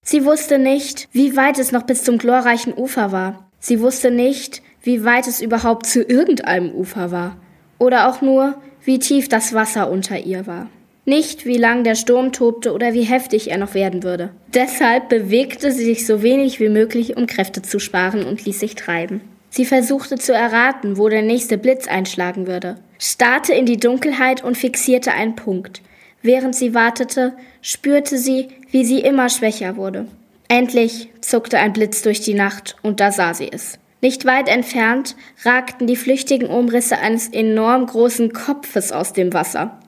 Sie 0.03 0.25
wusste 0.25 0.57
nicht, 0.57 1.07
wie 1.11 1.35
weit 1.35 1.59
es 1.59 1.71
noch 1.71 1.83
bis 1.83 2.03
zum 2.03 2.17
glorreichen 2.17 2.73
Ufer 2.73 3.11
war. 3.11 3.49
Sie 3.59 3.81
wusste 3.81 4.11
nicht, 4.11 4.61
wie 4.81 5.03
weit 5.03 5.27
es 5.27 5.41
überhaupt 5.41 5.85
zu 5.85 6.01
irgendeinem 6.01 6.73
Ufer 6.73 7.11
war. 7.11 7.37
Oder 7.77 8.09
auch 8.09 8.21
nur, 8.21 8.55
wie 8.83 8.99
tief 8.99 9.29
das 9.29 9.53
Wasser 9.53 9.91
unter 9.91 10.17
ihr 10.17 10.47
war. 10.47 10.67
Nicht, 11.05 11.45
wie 11.45 11.57
lang 11.57 11.83
der 11.83 11.95
Sturm 11.95 12.31
tobte 12.31 12.73
oder 12.73 12.93
wie 12.93 13.03
heftig 13.03 13.51
er 13.51 13.57
noch 13.57 13.73
werden 13.73 14.03
würde. 14.03 14.29
Deshalb 14.53 15.09
bewegte 15.09 15.71
sie 15.71 15.83
sich 15.83 16.05
so 16.05 16.21
wenig 16.21 16.59
wie 16.59 16.69
möglich, 16.69 17.17
um 17.17 17.25
Kräfte 17.25 17.61
zu 17.61 17.79
sparen 17.79 18.25
und 18.25 18.45
ließ 18.45 18.59
sich 18.59 18.75
treiben. 18.75 19.21
Sie 19.49 19.65
versuchte 19.65 20.17
zu 20.17 20.33
erraten, 20.33 20.97
wo 20.97 21.09
der 21.09 21.21
nächste 21.21 21.57
Blitz 21.57 21.87
einschlagen 21.87 22.47
würde, 22.47 22.75
starrte 22.99 23.53
in 23.53 23.65
die 23.65 23.77
Dunkelheit 23.77 24.43
und 24.43 24.57
fixierte 24.57 25.11
einen 25.11 25.35
Punkt. 25.35 25.81
Während 26.21 26.55
sie 26.55 26.73
wartete, 26.73 27.33
spürte 27.61 28.17
sie, 28.17 28.49
wie 28.71 28.85
sie 28.85 28.99
immer 28.99 29.29
schwächer 29.29 29.77
wurde. 29.77 30.05
Endlich 30.47 31.09
zuckte 31.21 31.57
ein 31.59 31.73
Blitz 31.73 32.01
durch 32.01 32.21
die 32.21 32.33
Nacht, 32.33 32.75
und 32.81 32.99
da 32.99 33.11
sah 33.11 33.33
sie 33.33 33.51
es. 33.51 33.79
Nicht 34.01 34.25
weit 34.25 34.47
entfernt 34.47 35.15
ragten 35.43 35.87
die 35.87 35.95
flüchtigen 35.95 36.49
Umrisse 36.49 36.97
eines 36.97 37.27
enorm 37.29 37.85
großen 37.85 38.31
Kopfes 38.33 38.91
aus 38.91 39.13
dem 39.13 39.33
Wasser. 39.33 39.79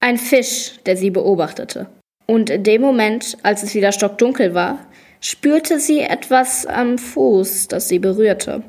Ein 0.00 0.18
Fisch, 0.18 0.80
der 0.84 0.96
sie 0.96 1.10
beobachtete. 1.10 1.86
Und 2.26 2.50
in 2.50 2.62
dem 2.62 2.82
Moment, 2.82 3.38
als 3.42 3.62
es 3.62 3.74
wieder 3.74 3.92
stockdunkel 3.92 4.54
war, 4.54 4.78
spürte 5.20 5.80
sie 5.80 6.00
etwas 6.00 6.66
am 6.66 6.98
Fuß, 6.98 7.68
das 7.68 7.88
sie 7.88 7.98
berührte. 7.98 8.62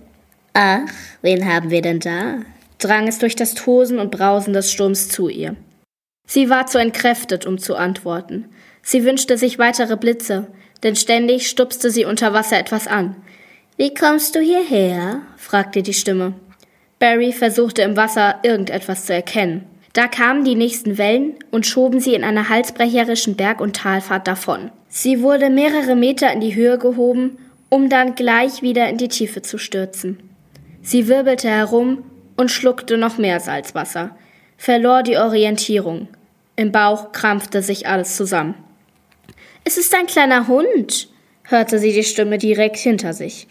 Ach, 0.58 0.88
wen 1.22 1.46
haben 1.46 1.70
wir 1.70 1.82
denn 1.82 2.00
da? 2.00 2.38
drang 2.78 3.08
es 3.08 3.20
durch 3.20 3.36
das 3.36 3.56
Tosen 3.56 4.00
und 4.00 4.12
Brausen 4.12 4.54
des 4.54 4.72
Sturms 4.72 5.10
zu 5.10 5.28
ihr. 5.28 5.56
Sie 6.28 6.50
war 6.50 6.66
zu 6.66 6.78
entkräftet, 6.78 7.46
um 7.46 7.58
zu 7.58 7.76
antworten. 7.76 8.46
Sie 8.82 9.04
wünschte 9.04 9.38
sich 9.38 9.60
weitere 9.60 9.98
Blitze, 9.98 10.48
denn 10.82 10.96
ständig 10.96 11.50
stupste 11.50 11.90
sie 11.90 12.06
unter 12.06 12.34
Wasser 12.34 12.58
etwas 12.58 12.88
an. 12.88 13.16
Wie 13.76 13.94
kommst 13.94 14.36
du 14.36 14.40
hierher? 14.40 15.22
fragte 15.36 15.84
die 15.84 15.94
Stimme. 15.94 16.34
Barry 17.00 17.34
versuchte 17.34 17.82
im 17.82 17.98
Wasser 17.98 18.40
irgendetwas 18.44 19.06
zu 19.06 19.14
erkennen. 19.14 19.66
Da 19.92 20.08
kamen 20.08 20.46
die 20.46 20.56
nächsten 20.56 20.98
Wellen 20.98 21.36
und 21.52 21.66
schoben 21.66 22.00
sie 22.00 22.14
in 22.14 22.24
einer 22.24 22.48
halsbrecherischen 22.48 23.36
Berg- 23.36 23.62
und 23.62 23.76
Talfahrt 23.76 24.28
davon. 24.28 24.72
Sie 24.88 25.22
wurde 25.22 25.50
mehrere 25.50 25.96
Meter 25.96 26.32
in 26.32 26.40
die 26.40 26.56
Höhe 26.56 26.78
gehoben, 26.78 27.38
um 27.68 27.90
dann 27.90 28.16
gleich 28.16 28.62
wieder 28.62 28.88
in 28.88 28.98
die 28.98 29.10
Tiefe 29.10 29.42
zu 29.42 29.58
stürzen. 29.58 30.20
Sie 30.86 31.08
wirbelte 31.08 31.50
herum 31.50 32.04
und 32.38 32.52
schluckte 32.52 33.00
noch 33.00 33.18
mehr 33.18 33.40
Salzwasser, 33.40 34.16
verlor 34.56 35.02
die 35.02 35.18
Orientierung. 35.18 36.10
Im 36.56 36.72
Bauch 36.72 37.12
krampfte 37.12 37.64
sich 37.64 37.88
alles 37.88 38.16
zusammen. 38.16 38.54
Es 39.64 39.80
ist 39.80 39.96
ein 39.96 40.06
kleiner 40.06 40.48
Hund, 40.48 41.08
hörte 41.42 41.80
sie 41.80 41.92
die 41.92 42.04
Stimme 42.04 42.38
direkt 42.38 42.78
hinter 42.78 43.14
sich. 43.14 43.48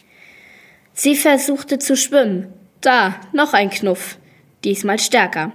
Sie 0.92 1.16
versuchte 1.16 1.80
zu 1.80 1.96
schwimmen. 1.96 2.52
Da, 2.80 3.16
noch 3.32 3.52
ein 3.52 3.70
Knuff. 3.70 4.16
Diesmal 4.62 5.00
stärker. 5.00 5.50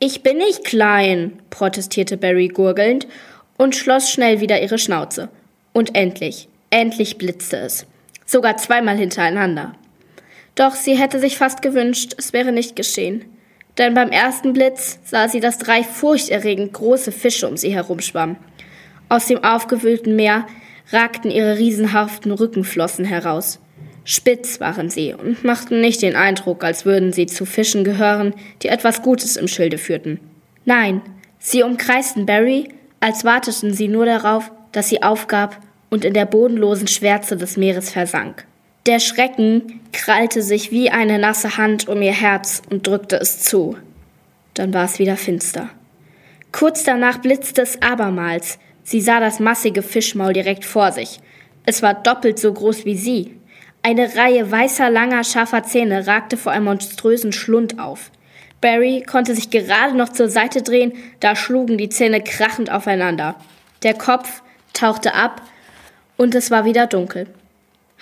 Ich 0.00 0.22
bin 0.22 0.36
nicht 0.36 0.64
klein, 0.64 1.40
protestierte 1.48 2.18
Barry 2.18 2.48
gurgelnd 2.48 3.06
und 3.56 3.74
schloss 3.74 4.10
schnell 4.10 4.42
wieder 4.42 4.60
ihre 4.60 4.76
Schnauze. 4.76 5.30
Und 5.72 5.96
endlich, 5.96 6.48
endlich 6.68 7.16
blitzte 7.16 7.56
es. 7.56 7.86
Sogar 8.26 8.58
zweimal 8.58 8.98
hintereinander. 8.98 9.74
Doch 10.54 10.74
sie 10.74 10.96
hätte 10.96 11.18
sich 11.18 11.38
fast 11.38 11.62
gewünscht, 11.62 12.14
es 12.18 12.32
wäre 12.32 12.52
nicht 12.52 12.76
geschehen. 12.76 13.24
Denn 13.78 13.94
beim 13.94 14.10
ersten 14.10 14.52
Blitz 14.52 14.98
sah 15.04 15.28
sie, 15.28 15.40
dass 15.40 15.58
drei 15.58 15.82
furchterregend 15.82 16.74
große 16.74 17.10
Fische 17.10 17.48
um 17.48 17.56
sie 17.56 17.74
herumschwammen. 17.74 18.36
Aus 19.08 19.26
dem 19.26 19.42
aufgewühlten 19.42 20.14
Meer 20.14 20.46
ragten 20.90 21.30
ihre 21.30 21.58
riesenhaften 21.58 22.32
Rückenflossen 22.32 23.04
heraus. 23.04 23.60
Spitz 24.04 24.60
waren 24.60 24.90
sie 24.90 25.14
und 25.14 25.44
machten 25.44 25.80
nicht 25.80 26.02
den 26.02 26.16
Eindruck, 26.16 26.64
als 26.64 26.84
würden 26.84 27.12
sie 27.12 27.26
zu 27.26 27.46
Fischen 27.46 27.84
gehören, 27.84 28.34
die 28.62 28.68
etwas 28.68 29.02
Gutes 29.02 29.36
im 29.36 29.48
Schilde 29.48 29.78
führten. 29.78 30.18
Nein, 30.64 31.00
sie 31.38 31.62
umkreisten 31.62 32.26
Barry, 32.26 32.68
als 33.00 33.24
warteten 33.24 33.72
sie 33.72 33.88
nur 33.88 34.06
darauf, 34.06 34.50
dass 34.72 34.88
sie 34.88 35.02
aufgab 35.02 35.60
und 35.88 36.04
in 36.04 36.14
der 36.14 36.26
bodenlosen 36.26 36.88
Schwärze 36.88 37.36
des 37.36 37.56
Meeres 37.56 37.90
versank. 37.90 38.44
Der 38.86 38.98
Schrecken 38.98 39.80
krallte 39.92 40.42
sich 40.42 40.70
wie 40.70 40.90
eine 40.90 41.18
nasse 41.18 41.56
Hand 41.56 41.88
um 41.88 42.02
ihr 42.02 42.12
Herz 42.12 42.62
und 42.70 42.86
drückte 42.86 43.16
es 43.16 43.40
zu. 43.40 43.76
Dann 44.54 44.74
war 44.74 44.84
es 44.84 44.98
wieder 44.98 45.16
finster. 45.16 45.70
Kurz 46.50 46.84
danach 46.84 47.18
blitzte 47.18 47.62
es 47.62 47.80
abermals, 47.80 48.58
Sie 48.84 49.00
sah 49.00 49.20
das 49.20 49.40
massige 49.40 49.82
Fischmaul 49.82 50.32
direkt 50.32 50.64
vor 50.64 50.92
sich. 50.92 51.20
Es 51.64 51.82
war 51.82 51.94
doppelt 51.94 52.38
so 52.38 52.52
groß 52.52 52.84
wie 52.84 52.96
sie. 52.96 53.38
Eine 53.82 54.16
Reihe 54.16 54.50
weißer, 54.50 54.90
langer, 54.90 55.24
scharfer 55.24 55.62
Zähne 55.62 56.06
ragte 56.06 56.36
vor 56.36 56.52
einem 56.52 56.66
monströsen 56.66 57.32
Schlund 57.32 57.78
auf. 57.78 58.10
Barry 58.60 59.02
konnte 59.02 59.34
sich 59.34 59.50
gerade 59.50 59.96
noch 59.96 60.08
zur 60.08 60.28
Seite 60.28 60.62
drehen, 60.62 60.92
da 61.20 61.34
schlugen 61.34 61.78
die 61.78 61.88
Zähne 61.88 62.22
krachend 62.22 62.70
aufeinander. 62.70 63.36
Der 63.82 63.94
Kopf 63.94 64.42
tauchte 64.72 65.14
ab 65.14 65.42
und 66.16 66.34
es 66.34 66.50
war 66.50 66.64
wieder 66.64 66.86
dunkel. 66.86 67.26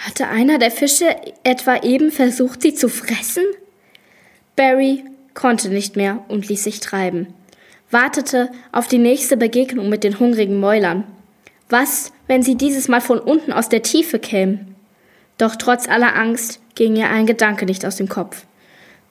Hatte 0.00 0.28
einer 0.28 0.59
der 0.59 0.71
Fische 0.71 1.16
etwa 1.45 1.76
eben 1.83 2.11
versucht, 2.11 2.62
sie 2.62 2.75
zu 2.75 2.88
fressen? 2.88 3.45
Barry 4.57 5.04
konnte 5.35 5.69
nicht 5.69 5.97
mehr 5.97 6.25
und 6.28 6.49
ließ 6.49 6.64
sich 6.64 6.80
treiben 6.80 7.35
wartete 7.90 8.50
auf 8.73 8.87
die 8.87 8.99
nächste 8.99 9.37
Begegnung 9.37 9.88
mit 9.88 10.04
den 10.04 10.19
hungrigen 10.19 10.59
Mäulern. 10.59 11.04
Was, 11.69 12.12
wenn 12.26 12.42
sie 12.42 12.57
dieses 12.57 12.88
Mal 12.88 13.00
von 13.00 13.19
unten 13.19 13.52
aus 13.52 13.69
der 13.69 13.83
Tiefe 13.83 14.19
kämen? 14.19 14.75
Doch 15.38 15.57
trotz 15.57 15.88
aller 15.88 16.16
Angst 16.16 16.61
ging 16.75 16.97
ihr 16.97 17.09
ein 17.09 17.26
Gedanke 17.26 17.66
nicht 17.66 17.85
aus 17.85 17.97
dem 17.97 18.09
Kopf. 18.09 18.45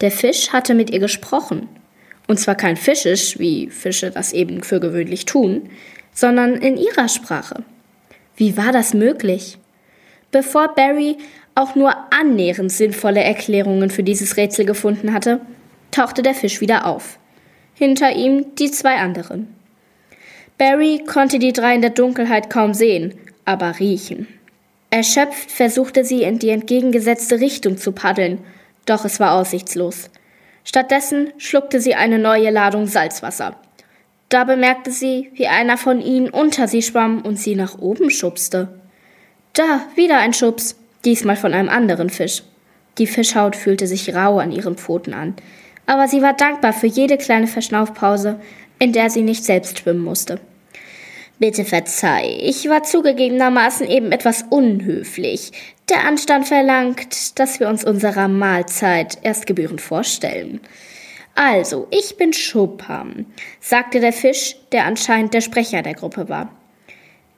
Der 0.01 0.11
Fisch 0.11 0.51
hatte 0.51 0.73
mit 0.73 0.89
ihr 0.89 0.99
gesprochen. 0.99 1.67
Und 2.27 2.39
zwar 2.39 2.55
kein 2.55 2.77
Fischisch, 2.77 3.39
wie 3.39 3.69
Fische 3.69 4.11
das 4.11 4.33
eben 4.33 4.63
für 4.63 4.79
gewöhnlich 4.79 5.25
tun, 5.25 5.69
sondern 6.13 6.55
in 6.55 6.77
ihrer 6.77 7.09
Sprache. 7.09 7.63
Wie 8.35 8.55
war 8.55 8.71
das 8.71 8.93
möglich? 8.93 9.57
Bevor 10.31 10.75
Barry 10.75 11.17
auch 11.55 11.75
nur 11.75 11.93
annähernd 12.11 12.71
sinnvolle 12.71 13.23
Erklärungen 13.23 13.89
für 13.89 14.03
dieses 14.03 14.37
Rätsel 14.37 14.65
gefunden 14.65 15.13
hatte, 15.13 15.41
tauchte 15.91 16.21
der 16.21 16.35
Fisch 16.35 16.61
wieder 16.61 16.85
auf 16.85 17.19
hinter 17.79 18.11
ihm 18.11 18.55
die 18.55 18.69
zwei 18.69 18.97
anderen. 18.97 19.47
Barry 20.57 21.01
konnte 21.07 21.39
die 21.39 21.53
drei 21.53 21.75
in 21.75 21.81
der 21.81 21.91
Dunkelheit 21.91 22.49
kaum 22.49 22.73
sehen, 22.73 23.15
aber 23.45 23.79
riechen. 23.79 24.27
Erschöpft 24.89 25.49
versuchte 25.49 26.03
sie 26.03 26.23
in 26.23 26.39
die 26.39 26.49
entgegengesetzte 26.49 27.39
Richtung 27.39 27.77
zu 27.77 27.93
paddeln, 27.93 28.39
doch 28.85 29.05
es 29.05 29.21
war 29.21 29.33
aussichtslos. 29.33 30.09
Stattdessen 30.65 31.31
schluckte 31.37 31.79
sie 31.79 31.95
eine 31.95 32.19
neue 32.19 32.49
Ladung 32.49 32.85
Salzwasser. 32.85 33.55
Da 34.27 34.43
bemerkte 34.43 34.91
sie, 34.91 35.31
wie 35.35 35.47
einer 35.47 35.77
von 35.77 36.01
ihnen 36.01 36.29
unter 36.29 36.67
sie 36.67 36.81
schwamm 36.81 37.21
und 37.21 37.39
sie 37.39 37.55
nach 37.55 37.79
oben 37.79 38.09
schubste. 38.09 38.78
Da, 39.53 39.81
wieder 39.95 40.17
ein 40.19 40.33
Schubs, 40.33 40.75
diesmal 41.05 41.35
von 41.35 41.53
einem 41.53 41.69
anderen 41.69 42.09
Fisch. 42.09 42.43
Die 42.97 43.07
Fischhaut 43.07 43.55
fühlte 43.55 43.87
sich 43.87 44.13
rau 44.13 44.39
an 44.39 44.51
ihren 44.51 44.75
Pfoten 44.75 45.13
an 45.13 45.35
aber 45.89 46.07
sie 46.07 46.21
war 46.21 46.33
dankbar 46.33 46.71
für 46.71 46.85
jede 46.85 47.17
kleine 47.17 47.47
Verschnaufpause, 47.47 48.39
in 48.77 48.93
der 48.93 49.09
sie 49.09 49.23
nicht 49.23 49.43
selbst 49.43 49.79
schwimmen 49.79 50.03
musste. 50.03 50.39
Bitte 51.39 51.65
verzeih, 51.65 52.37
ich 52.43 52.69
war 52.69 52.83
zugegebenermaßen 52.83 53.87
eben 53.87 54.11
etwas 54.11 54.45
unhöflich. 54.51 55.51
Der 55.89 56.05
Anstand 56.05 56.47
verlangt, 56.47 57.39
dass 57.39 57.59
wir 57.59 57.67
uns 57.67 57.83
unserer 57.83 58.27
Mahlzeit 58.27 59.17
erst 59.23 59.47
gebührend 59.47 59.81
vorstellen. 59.81 60.59
Also, 61.33 61.87
ich 61.89 62.17
bin 62.17 62.33
Schuppam, 62.33 63.25
sagte 63.59 63.99
der 63.99 64.13
Fisch, 64.13 64.57
der 64.71 64.85
anscheinend 64.85 65.33
der 65.33 65.41
Sprecher 65.41 65.81
der 65.81 65.95
Gruppe 65.95 66.29
war. 66.29 66.51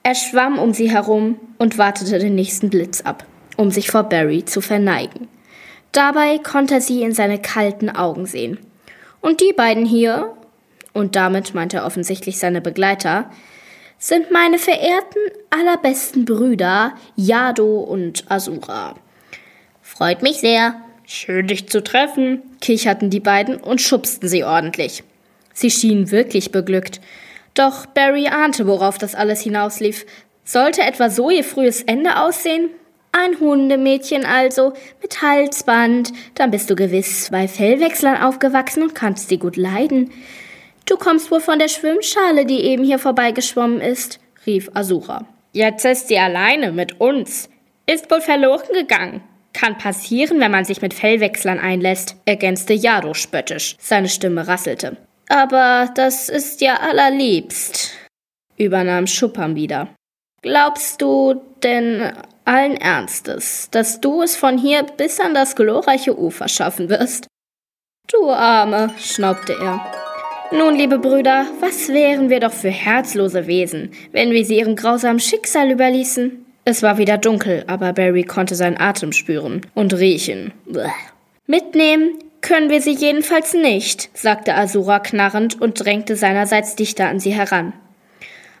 Er 0.02 0.14
schwamm 0.14 0.58
um 0.58 0.72
sie 0.72 0.90
herum 0.90 1.38
und 1.58 1.78
wartete 1.78 2.18
den 2.18 2.34
nächsten 2.34 2.70
Blitz 2.70 3.02
ab, 3.02 3.24
um 3.56 3.70
sich 3.70 3.90
vor 3.90 4.04
Barry 4.04 4.44
zu 4.44 4.60
verneigen. 4.60 5.28
Dabei 5.92 6.38
konnte 6.38 6.80
sie 6.80 7.02
in 7.02 7.12
seine 7.12 7.40
kalten 7.40 7.90
Augen 7.90 8.26
sehen. 8.26 8.58
Und 9.20 9.40
die 9.40 9.52
beiden 9.52 9.86
hier, 9.86 10.34
und 10.92 11.14
damit 11.14 11.54
meinte 11.54 11.78
er 11.78 11.86
offensichtlich 11.86 12.38
seine 12.38 12.60
Begleiter, 12.60 13.30
sind 13.98 14.32
meine 14.32 14.58
verehrten 14.58 15.22
allerbesten 15.50 16.24
Brüder 16.24 16.94
Yado 17.14 17.78
und 17.78 18.28
Asura. 18.28 18.96
Freut 19.80 20.22
mich 20.22 20.38
sehr. 20.38 20.74
Schön 21.04 21.46
dich 21.46 21.68
zu 21.68 21.84
treffen, 21.84 22.42
kicherten 22.60 23.10
die 23.10 23.20
beiden 23.20 23.56
und 23.56 23.80
schubsten 23.80 24.28
sie 24.28 24.44
ordentlich. 24.44 25.04
Sie 25.52 25.70
schienen 25.70 26.10
wirklich 26.10 26.50
beglückt. 26.50 27.00
Doch 27.54 27.86
Barry 27.86 28.28
ahnte, 28.28 28.66
worauf 28.66 28.98
das 28.98 29.14
alles 29.14 29.40
hinauslief. 29.40 30.06
Sollte 30.44 30.82
etwa 30.82 31.10
so 31.10 31.30
ihr 31.30 31.44
frühes 31.44 31.82
Ende 31.82 32.20
aussehen? 32.20 32.70
Ein 33.12 33.38
Hundemädchen 33.38 34.24
also, 34.24 34.72
mit 35.02 35.20
Halsband, 35.20 36.12
dann 36.34 36.50
bist 36.50 36.70
du 36.70 36.74
gewiss 36.74 37.28
bei 37.30 37.46
Fellwechslern 37.46 38.22
aufgewachsen 38.22 38.82
und 38.82 38.94
kannst 38.94 39.28
sie 39.28 39.38
gut 39.38 39.56
leiden. 39.56 40.10
Du 40.86 40.96
kommst 40.96 41.30
wohl 41.30 41.40
von 41.40 41.58
der 41.58 41.68
Schwimmschale, 41.68 42.46
die 42.46 42.62
eben 42.62 42.84
hier 42.84 42.98
vorbeigeschwommen 42.98 43.82
ist, 43.82 44.18
rief 44.46 44.70
Asura. 44.72 45.26
Jetzt 45.52 45.84
ist 45.84 46.08
sie 46.08 46.18
alleine 46.18 46.72
mit 46.72 47.00
uns. 47.00 47.50
Ist 47.86 48.10
wohl 48.10 48.22
verloren 48.22 48.72
gegangen. 48.72 49.22
Kann 49.52 49.76
passieren, 49.76 50.40
wenn 50.40 50.50
man 50.50 50.64
sich 50.64 50.80
mit 50.80 50.94
Fellwechslern 50.94 51.58
einlässt, 51.58 52.16
ergänzte 52.24 52.72
Jado 52.72 53.12
spöttisch. 53.12 53.76
Seine 53.78 54.08
Stimme 54.08 54.48
rasselte. 54.48 54.96
Aber 55.28 55.90
das 55.94 56.28
ist 56.28 56.60
ja 56.60 56.76
allerliebst, 56.76 57.92
übernahm 58.56 59.06
Schuppam 59.06 59.54
wieder. 59.54 59.88
Glaubst 60.42 61.00
du 61.00 61.40
denn 61.62 62.12
allen 62.44 62.76
Ernstes, 62.76 63.68
dass 63.70 64.00
du 64.00 64.22
es 64.22 64.36
von 64.36 64.58
hier 64.58 64.82
bis 64.82 65.20
an 65.20 65.34
das 65.34 65.54
glorreiche 65.54 66.18
Ufer 66.18 66.48
schaffen 66.48 66.88
wirst? 66.88 67.26
Du 68.10 68.30
Arme, 68.30 68.90
schnaubte 68.98 69.52
er. 69.52 69.80
Nun, 70.50 70.76
liebe 70.76 70.98
Brüder, 70.98 71.46
was 71.60 71.88
wären 71.88 72.28
wir 72.28 72.40
doch 72.40 72.52
für 72.52 72.70
herzlose 72.70 73.46
Wesen, 73.46 73.92
wenn 74.10 74.32
wir 74.32 74.44
sie 74.44 74.58
ihrem 74.58 74.76
grausamen 74.76 75.20
Schicksal 75.20 75.70
überließen? 75.70 76.44
Es 76.64 76.82
war 76.82 76.98
wieder 76.98 77.16
dunkel, 77.16 77.64
aber 77.68 77.92
Barry 77.92 78.24
konnte 78.24 78.54
seinen 78.54 78.78
Atem 78.78 79.12
spüren 79.12 79.62
und 79.74 79.94
riechen. 79.94 80.52
Blech. 80.66 80.92
Mitnehmen 81.46 82.18
können 82.42 82.68
wir 82.68 82.82
sie 82.82 82.92
jedenfalls 82.92 83.54
nicht, 83.54 84.10
sagte 84.14 84.54
Asura 84.54 84.98
knarrend 84.98 85.60
und 85.60 85.82
drängte 85.82 86.16
seinerseits 86.16 86.76
dichter 86.76 87.08
an 87.08 87.20
sie 87.20 87.32
heran. 87.32 87.72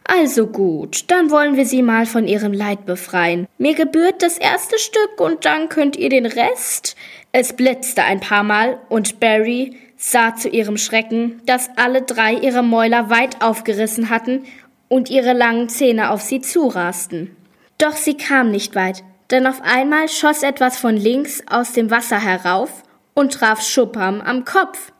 Also 0.04 0.46
gut, 0.46 1.10
dann 1.10 1.30
wollen 1.30 1.56
wir 1.56 1.66
sie 1.66 1.82
mal 1.82 2.06
von 2.06 2.26
ihrem 2.26 2.52
Leid 2.52 2.86
befreien. 2.86 3.46
Mir 3.58 3.74
gebührt 3.74 4.22
das 4.22 4.38
erste 4.38 4.78
Stück 4.78 5.20
und 5.20 5.44
dann 5.44 5.68
könnt 5.68 5.96
ihr 5.96 6.08
den 6.08 6.26
Rest. 6.26 6.96
Es 7.32 7.52
blitzte 7.52 8.02
ein 8.04 8.20
paar 8.20 8.42
Mal 8.42 8.78
und 8.88 9.20
Barry 9.20 9.76
sah 9.96 10.34
zu 10.34 10.48
ihrem 10.48 10.76
Schrecken, 10.76 11.40
dass 11.46 11.70
alle 11.76 12.02
drei 12.02 12.34
ihre 12.34 12.62
Mäuler 12.62 13.10
weit 13.10 13.42
aufgerissen 13.42 14.10
hatten 14.10 14.44
und 14.88 15.08
ihre 15.08 15.32
langen 15.32 15.68
Zähne 15.68 16.10
auf 16.10 16.20
sie 16.20 16.40
zurasten. 16.40 17.36
Doch 17.78 17.96
sie 17.96 18.16
kam 18.16 18.50
nicht 18.50 18.74
weit, 18.74 19.04
denn 19.30 19.46
auf 19.46 19.62
einmal 19.62 20.08
schoss 20.08 20.42
etwas 20.42 20.78
von 20.78 20.96
links 20.96 21.42
aus 21.48 21.72
dem 21.72 21.90
Wasser 21.90 22.20
herauf 22.20 22.82
und 23.14 23.32
traf 23.32 23.62
Schuppam 23.62 24.20
am 24.20 24.44
Kopf. 24.44 24.92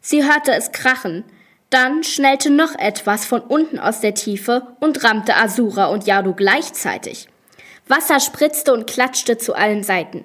Sie 0.00 0.24
hörte 0.24 0.52
es 0.52 0.72
krachen, 0.72 1.24
dann 1.70 2.04
schnellte 2.04 2.50
noch 2.50 2.78
etwas 2.78 3.24
von 3.24 3.40
unten 3.40 3.78
aus 3.78 4.00
der 4.00 4.14
Tiefe 4.14 4.66
und 4.80 5.04
rammte 5.04 5.36
Asura 5.36 5.86
und 5.86 6.06
Yadu 6.06 6.34
gleichzeitig. 6.34 7.28
Wasser 7.88 8.20
spritzte 8.20 8.72
und 8.72 8.86
klatschte 8.86 9.38
zu 9.38 9.54
allen 9.54 9.82
Seiten. 9.82 10.24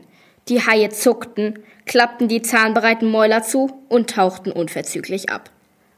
Die 0.50 0.66
Haie 0.66 0.90
zuckten, 0.90 1.60
klappten 1.86 2.28
die 2.28 2.42
zahnbereiten 2.42 3.10
Mäuler 3.10 3.44
zu 3.44 3.84
und 3.90 4.10
tauchten 4.10 4.52
unverzüglich 4.52 5.30
ab. 5.30 5.50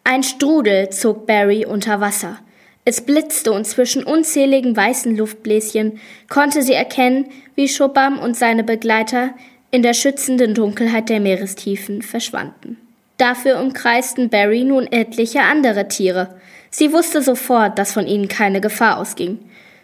Ein 0.04 0.24
Strudel 0.24 0.90
zog 0.90 1.28
Barry 1.28 1.66
unter 1.66 2.00
Wasser. 2.00 2.40
Es 2.86 3.02
blitzte 3.02 3.52
und 3.52 3.66
zwischen 3.66 4.04
unzähligen 4.04 4.76
weißen 4.76 5.16
Luftbläschen 5.16 6.00
konnte 6.30 6.64
sie 6.64 6.74
erkennen, 6.74 7.30
wie 7.56 7.68
Schubam 7.68 8.18
und 8.18 8.36
seine 8.36 8.64
Begleiter 8.64 9.32
in 9.72 9.84
der 9.84 9.94
schützenden 9.94 10.54
Dunkelheit 10.54 11.10
der 11.10 11.20
Meerestiefen 11.20 12.02
verschwanden. 12.02 12.78
Dafür 13.18 13.60
umkreisten 13.60 14.30
Barry 14.30 14.64
nun 14.64 14.88
etliche 14.92 15.42
andere 15.42 15.88
Tiere. 15.88 16.36
Sie 16.70 16.94
wusste 16.94 17.22
sofort, 17.22 17.78
dass 17.78 17.94
von 17.94 18.08
ihnen 18.08 18.28
keine 18.28 18.62
Gefahr 18.62 18.98
ausging. 18.98 19.40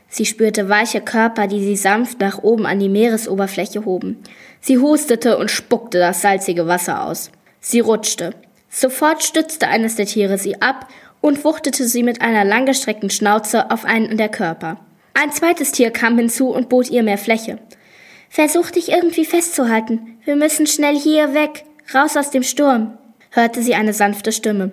Sie 0.07 0.25
spürte 0.25 0.69
weiche 0.69 1.01
Körper, 1.01 1.47
die 1.47 1.61
sie 1.61 1.75
sanft 1.75 2.19
nach 2.19 2.41
oben 2.41 2.65
an 2.65 2.79
die 2.79 2.89
Meeresoberfläche 2.89 3.85
hoben. 3.85 4.23
Sie 4.61 4.77
hustete 4.77 5.37
und 5.37 5.51
spuckte 5.51 5.99
das 5.99 6.21
salzige 6.21 6.67
Wasser 6.67 7.03
aus. 7.03 7.31
Sie 7.59 7.81
rutschte. 7.81 8.33
Sofort 8.69 9.23
stützte 9.23 9.67
eines 9.67 9.95
der 9.95 10.05
Tiere 10.05 10.37
sie 10.37 10.61
ab 10.61 10.87
und 11.21 11.43
wuchtete 11.43 11.85
sie 11.85 12.03
mit 12.03 12.21
einer 12.21 12.45
langgestreckten 12.45 13.09
Schnauze 13.09 13.71
auf 13.71 13.83
einen 13.83 14.17
der 14.17 14.29
Körper. 14.29 14.77
Ein 15.13 15.31
zweites 15.31 15.71
Tier 15.71 15.91
kam 15.91 16.17
hinzu 16.17 16.49
und 16.49 16.69
bot 16.69 16.89
ihr 16.89 17.03
mehr 17.03 17.17
Fläche. 17.17 17.57
Versuch 18.35 18.69
dich 18.69 18.89
irgendwie 18.89 19.23
festzuhalten. 19.23 20.19
Wir 20.25 20.35
müssen 20.35 20.67
schnell 20.67 20.99
hier 20.99 21.33
weg, 21.33 21.63
raus 21.93 22.17
aus 22.17 22.31
dem 22.31 22.43
Sturm, 22.43 22.97
hörte 23.31 23.63
sie 23.63 23.75
eine 23.75 23.93
sanfte 23.93 24.33
Stimme. 24.33 24.71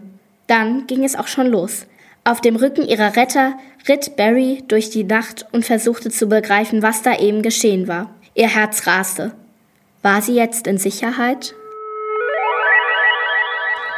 Dann 0.48 0.88
ging 0.88 1.04
es 1.04 1.14
auch 1.14 1.28
schon 1.28 1.46
los. 1.46 1.86
Auf 2.24 2.40
dem 2.40 2.56
Rücken 2.56 2.84
ihrer 2.84 3.14
Retter 3.14 3.56
ritt 3.86 4.16
Barry 4.16 4.64
durch 4.66 4.90
die 4.90 5.04
Nacht 5.04 5.46
und 5.52 5.64
versuchte 5.64 6.10
zu 6.10 6.26
begreifen, 6.26 6.82
was 6.82 7.02
da 7.02 7.16
eben 7.16 7.42
geschehen 7.42 7.86
war. 7.86 8.12
Ihr 8.34 8.48
Herz 8.48 8.84
raste. 8.88 9.30
War 10.02 10.22
sie 10.22 10.34
jetzt 10.34 10.66
in 10.66 10.78
Sicherheit? 10.78 11.54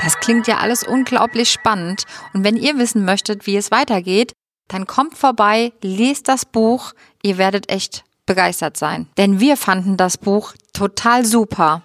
Das 0.03 0.21
klingt 0.21 0.47
ja 0.47 0.59
alles 0.59 0.87
unglaublich 0.87 1.49
spannend. 1.49 2.05
Und 2.35 2.45
wenn 2.45 2.59
ihr 2.59 2.77
wissen 2.77 3.07
möchtet, 3.07 3.47
wie 3.47 3.57
es 3.57 3.71
weitergeht, 3.71 4.35
dann 4.69 4.87
kommt 4.87 5.17
vorbei, 5.17 5.73
lest 5.81 6.29
das 6.29 6.45
Buch. 6.45 6.93
Ihr 7.23 7.39
werdet 7.39 7.73
echt 7.73 8.05
begeistert 8.27 8.77
sein. 8.77 9.07
Denn 9.17 9.41
wir 9.41 9.57
fanden 9.57 9.97
das 9.97 10.19
Buch 10.19 10.55
total 10.73 11.25
super. 11.25 11.83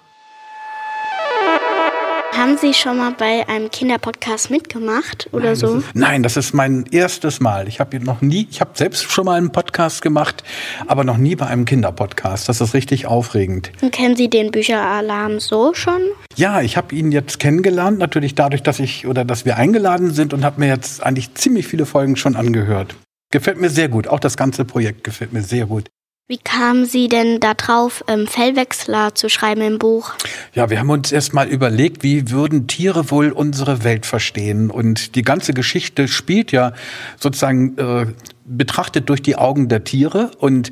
Haben 2.40 2.58
Sie 2.58 2.74
schon 2.74 2.98
mal 2.98 3.12
bei 3.12 3.46
einem 3.50 3.70
Kinderpodcast 3.70 4.50
mitgemacht 4.50 5.28
oder 5.34 5.46
nein, 5.46 5.56
so? 5.56 5.76
Das 5.76 5.84
ist, 5.84 5.96
nein, 5.96 6.24
das 6.24 6.38
ist 6.38 6.54
mein 6.54 6.86
erstes 6.90 7.42
Mal. 7.42 7.68
Ich 7.68 7.82
habe 7.82 8.00
noch 8.00 8.22
nie, 8.22 8.48
ich 8.50 8.62
habe 8.62 8.72
selbst 8.76 9.12
schon 9.12 9.26
mal 9.26 9.38
einen 9.38 9.52
Podcast 9.52 10.02
gemacht, 10.02 10.44
aber 10.88 11.04
noch 11.04 11.18
nie 11.18 11.36
bei 11.36 11.48
einem 11.48 11.66
Kinderpodcast. 11.66 12.48
Das 12.48 12.62
ist 12.62 12.74
richtig 12.74 13.08
aufregend. 13.08 13.72
Und 13.82 13.92
kennen 13.92 14.16
Sie 14.16 14.30
den 14.30 14.52
Bücheralarm 14.52 15.42
so 15.42 15.74
schon? 15.74 16.02
Ja, 16.36 16.62
ich 16.62 16.78
habe 16.78 16.96
ihn 16.96 17.12
jetzt 17.12 17.40
kennengelernt, 17.40 17.98
natürlich 17.98 18.36
dadurch, 18.36 18.64
dass 18.64 18.80
ich 18.80 19.06
oder 19.06 19.26
dass 19.26 19.44
wir 19.44 19.58
eingeladen 19.58 20.14
sind 20.14 20.34
und 20.34 20.46
habe 20.46 20.62
mir 20.62 20.68
jetzt 20.68 21.04
eigentlich 21.04 21.34
ziemlich 21.34 21.68
viele 21.68 21.86
Folgen 21.86 22.16
schon 22.16 22.38
angehört. 22.38 22.96
Gefällt 23.32 23.60
mir 23.60 23.70
sehr 23.70 23.90
gut. 23.90 24.08
Auch 24.08 24.20
das 24.20 24.38
ganze 24.38 24.64
Projekt 24.66 25.04
gefällt 25.04 25.34
mir 25.34 25.44
sehr 25.44 25.66
gut. 25.66 25.90
Wie 26.32 26.38
kamen 26.38 26.86
Sie 26.86 27.08
denn 27.08 27.40
da 27.40 27.56
drauf, 27.56 28.04
ähm, 28.08 28.28
Fellwechsler 28.28 29.16
zu 29.16 29.30
schreiben 29.30 29.62
im 29.62 29.80
Buch? 29.80 30.12
Ja, 30.54 30.70
wir 30.70 30.78
haben 30.78 30.92
uns 30.92 31.12
erst 31.12 31.34
mal 31.34 31.48
überlegt, 31.48 32.04
wie 32.04 32.30
würden 32.30 32.68
Tiere 32.68 33.10
wohl 33.10 33.32
unsere 33.32 33.84
Welt 33.84 34.06
verstehen? 34.06 34.70
Und 34.70 35.16
die 35.16 35.24
ganze 35.24 35.56
Geschichte 35.56 36.08
spielt 36.08 36.52
ja 36.52 36.74
sozusagen 37.20 37.76
äh, 37.80 38.06
betrachtet 38.46 39.10
durch 39.10 39.24
die 39.24 39.38
Augen 39.38 39.70
der 39.70 39.84
Tiere 39.84 40.30
und 40.38 40.70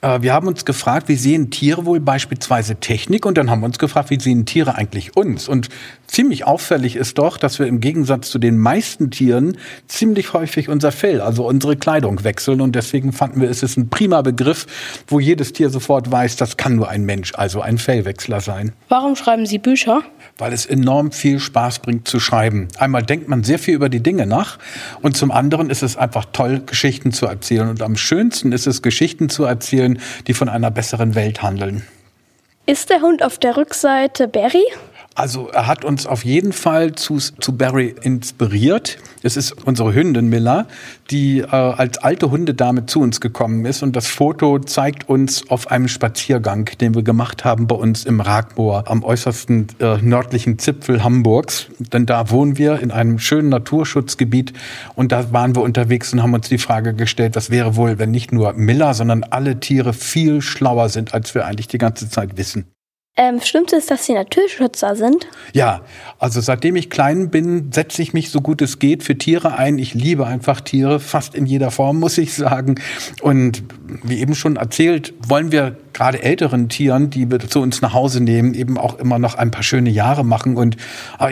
wir 0.00 0.32
haben 0.32 0.46
uns 0.46 0.64
gefragt, 0.64 1.08
wie 1.08 1.16
sehen 1.16 1.50
Tiere 1.50 1.84
wohl 1.84 1.98
beispielsweise 1.98 2.76
Technik? 2.76 3.26
Und 3.26 3.36
dann 3.36 3.50
haben 3.50 3.60
wir 3.60 3.66
uns 3.66 3.78
gefragt, 3.78 4.10
wie 4.10 4.20
sehen 4.20 4.46
Tiere 4.46 4.76
eigentlich 4.76 5.16
uns? 5.16 5.48
Und 5.48 5.68
ziemlich 6.06 6.46
auffällig 6.46 6.94
ist 6.94 7.18
doch, 7.18 7.36
dass 7.36 7.58
wir 7.58 7.66
im 7.66 7.80
Gegensatz 7.80 8.30
zu 8.30 8.38
den 8.38 8.58
meisten 8.58 9.10
Tieren 9.10 9.56
ziemlich 9.88 10.32
häufig 10.34 10.68
unser 10.68 10.92
Fell, 10.92 11.20
also 11.20 11.46
unsere 11.46 11.76
Kleidung 11.76 12.22
wechseln. 12.22 12.60
Und 12.60 12.76
deswegen 12.76 13.12
fanden 13.12 13.40
wir, 13.40 13.50
es 13.50 13.64
ist 13.64 13.76
ein 13.76 13.88
prima 13.88 14.22
Begriff, 14.22 14.66
wo 15.08 15.18
jedes 15.18 15.52
Tier 15.52 15.68
sofort 15.68 16.10
weiß, 16.10 16.36
das 16.36 16.56
kann 16.56 16.76
nur 16.76 16.88
ein 16.88 17.04
Mensch, 17.04 17.32
also 17.34 17.60
ein 17.60 17.78
Fellwechsler 17.78 18.40
sein. 18.40 18.72
Warum 18.88 19.16
schreiben 19.16 19.46
Sie 19.46 19.58
Bücher? 19.58 20.02
Weil 20.38 20.52
es 20.52 20.66
enorm 20.66 21.12
viel 21.12 21.40
Spaß 21.40 21.80
bringt 21.80 22.08
zu 22.08 22.20
schreiben. 22.20 22.68
Einmal 22.78 23.02
denkt 23.02 23.28
man 23.28 23.44
sehr 23.44 23.58
viel 23.58 23.74
über 23.74 23.88
die 23.88 24.02
Dinge 24.02 24.26
nach 24.26 24.58
und 25.02 25.16
zum 25.16 25.30
anderen 25.30 25.68
ist 25.68 25.82
es 25.82 25.96
einfach 25.96 26.26
toll, 26.32 26.62
Geschichten 26.64 27.12
zu 27.12 27.26
erzählen. 27.26 27.68
Und 27.68 27.82
am 27.82 27.96
schönsten 27.96 28.52
ist 28.52 28.66
es, 28.66 28.80
Geschichten 28.82 29.28
zu 29.28 29.44
erzählen, 29.44 30.00
die 30.26 30.34
von 30.34 30.48
einer 30.48 30.70
besseren 30.70 31.14
Welt 31.14 31.42
handeln. 31.42 31.82
Ist 32.66 32.90
der 32.90 33.00
Hund 33.00 33.22
auf 33.22 33.38
der 33.38 33.56
Rückseite 33.56 34.28
Barry? 34.28 34.64
Also 35.18 35.48
er 35.48 35.66
hat 35.66 35.84
uns 35.84 36.06
auf 36.06 36.24
jeden 36.24 36.52
Fall 36.52 36.94
zu, 36.94 37.18
zu 37.18 37.56
Barry 37.56 37.92
inspiriert. 38.02 38.98
Es 39.24 39.36
ist 39.36 39.66
unsere 39.66 39.92
Hündin 39.92 40.28
Miller, 40.28 40.68
die 41.10 41.40
äh, 41.40 41.46
als 41.48 41.98
alte 41.98 42.30
Hundedame 42.30 42.86
zu 42.86 43.00
uns 43.00 43.20
gekommen 43.20 43.64
ist. 43.64 43.82
Und 43.82 43.96
das 43.96 44.06
Foto 44.06 44.60
zeigt 44.60 45.08
uns 45.08 45.50
auf 45.50 45.72
einem 45.72 45.88
Spaziergang, 45.88 46.66
den 46.80 46.94
wir 46.94 47.02
gemacht 47.02 47.44
haben 47.44 47.66
bei 47.66 47.74
uns 47.74 48.04
im 48.04 48.20
Ragmoor 48.20 48.84
am 48.88 49.02
äußersten 49.02 49.66
äh, 49.80 49.96
nördlichen 49.96 50.60
Zipfel 50.60 51.02
Hamburgs. 51.02 51.66
Denn 51.80 52.06
da 52.06 52.30
wohnen 52.30 52.56
wir 52.56 52.78
in 52.78 52.92
einem 52.92 53.18
schönen 53.18 53.48
Naturschutzgebiet. 53.48 54.52
Und 54.94 55.10
da 55.10 55.32
waren 55.32 55.56
wir 55.56 55.62
unterwegs 55.62 56.12
und 56.12 56.22
haben 56.22 56.34
uns 56.34 56.48
die 56.48 56.58
Frage 56.58 56.94
gestellt, 56.94 57.34
was 57.34 57.50
wäre 57.50 57.74
wohl, 57.74 57.98
wenn 57.98 58.12
nicht 58.12 58.30
nur 58.30 58.52
Miller, 58.52 58.94
sondern 58.94 59.24
alle 59.24 59.58
Tiere 59.58 59.94
viel 59.94 60.42
schlauer 60.42 60.90
sind, 60.90 61.12
als 61.12 61.34
wir 61.34 61.44
eigentlich 61.44 61.66
die 61.66 61.78
ganze 61.78 62.08
Zeit 62.08 62.36
wissen. 62.36 62.66
Ähm, 63.20 63.40
stimmt 63.42 63.72
es, 63.72 63.86
dass 63.86 64.06
Sie 64.06 64.14
Naturschützer 64.14 64.94
sind? 64.94 65.26
Ja, 65.52 65.80
also 66.20 66.40
seitdem 66.40 66.76
ich 66.76 66.88
klein 66.88 67.30
bin, 67.30 67.72
setze 67.72 68.00
ich 68.00 68.12
mich 68.12 68.30
so 68.30 68.40
gut 68.40 68.62
es 68.62 68.78
geht 68.78 69.02
für 69.02 69.18
Tiere 69.18 69.58
ein. 69.58 69.78
Ich 69.78 69.92
liebe 69.92 70.24
einfach 70.24 70.60
Tiere, 70.60 71.00
fast 71.00 71.34
in 71.34 71.44
jeder 71.44 71.72
Form, 71.72 71.98
muss 71.98 72.16
ich 72.16 72.34
sagen. 72.34 72.76
Und 73.20 73.64
wie 74.04 74.20
eben 74.20 74.36
schon 74.36 74.54
erzählt, 74.54 75.14
wollen 75.26 75.50
wir 75.50 75.76
gerade 75.98 76.22
älteren 76.22 76.68
Tieren, 76.68 77.10
die 77.10 77.28
wir 77.28 77.40
zu 77.40 77.60
uns 77.60 77.80
nach 77.80 77.92
Hause 77.92 78.22
nehmen, 78.22 78.54
eben 78.54 78.78
auch 78.78 79.00
immer 79.00 79.18
noch 79.18 79.34
ein 79.34 79.50
paar 79.50 79.64
schöne 79.64 79.90
Jahre 79.90 80.24
machen. 80.24 80.56
Und 80.56 80.76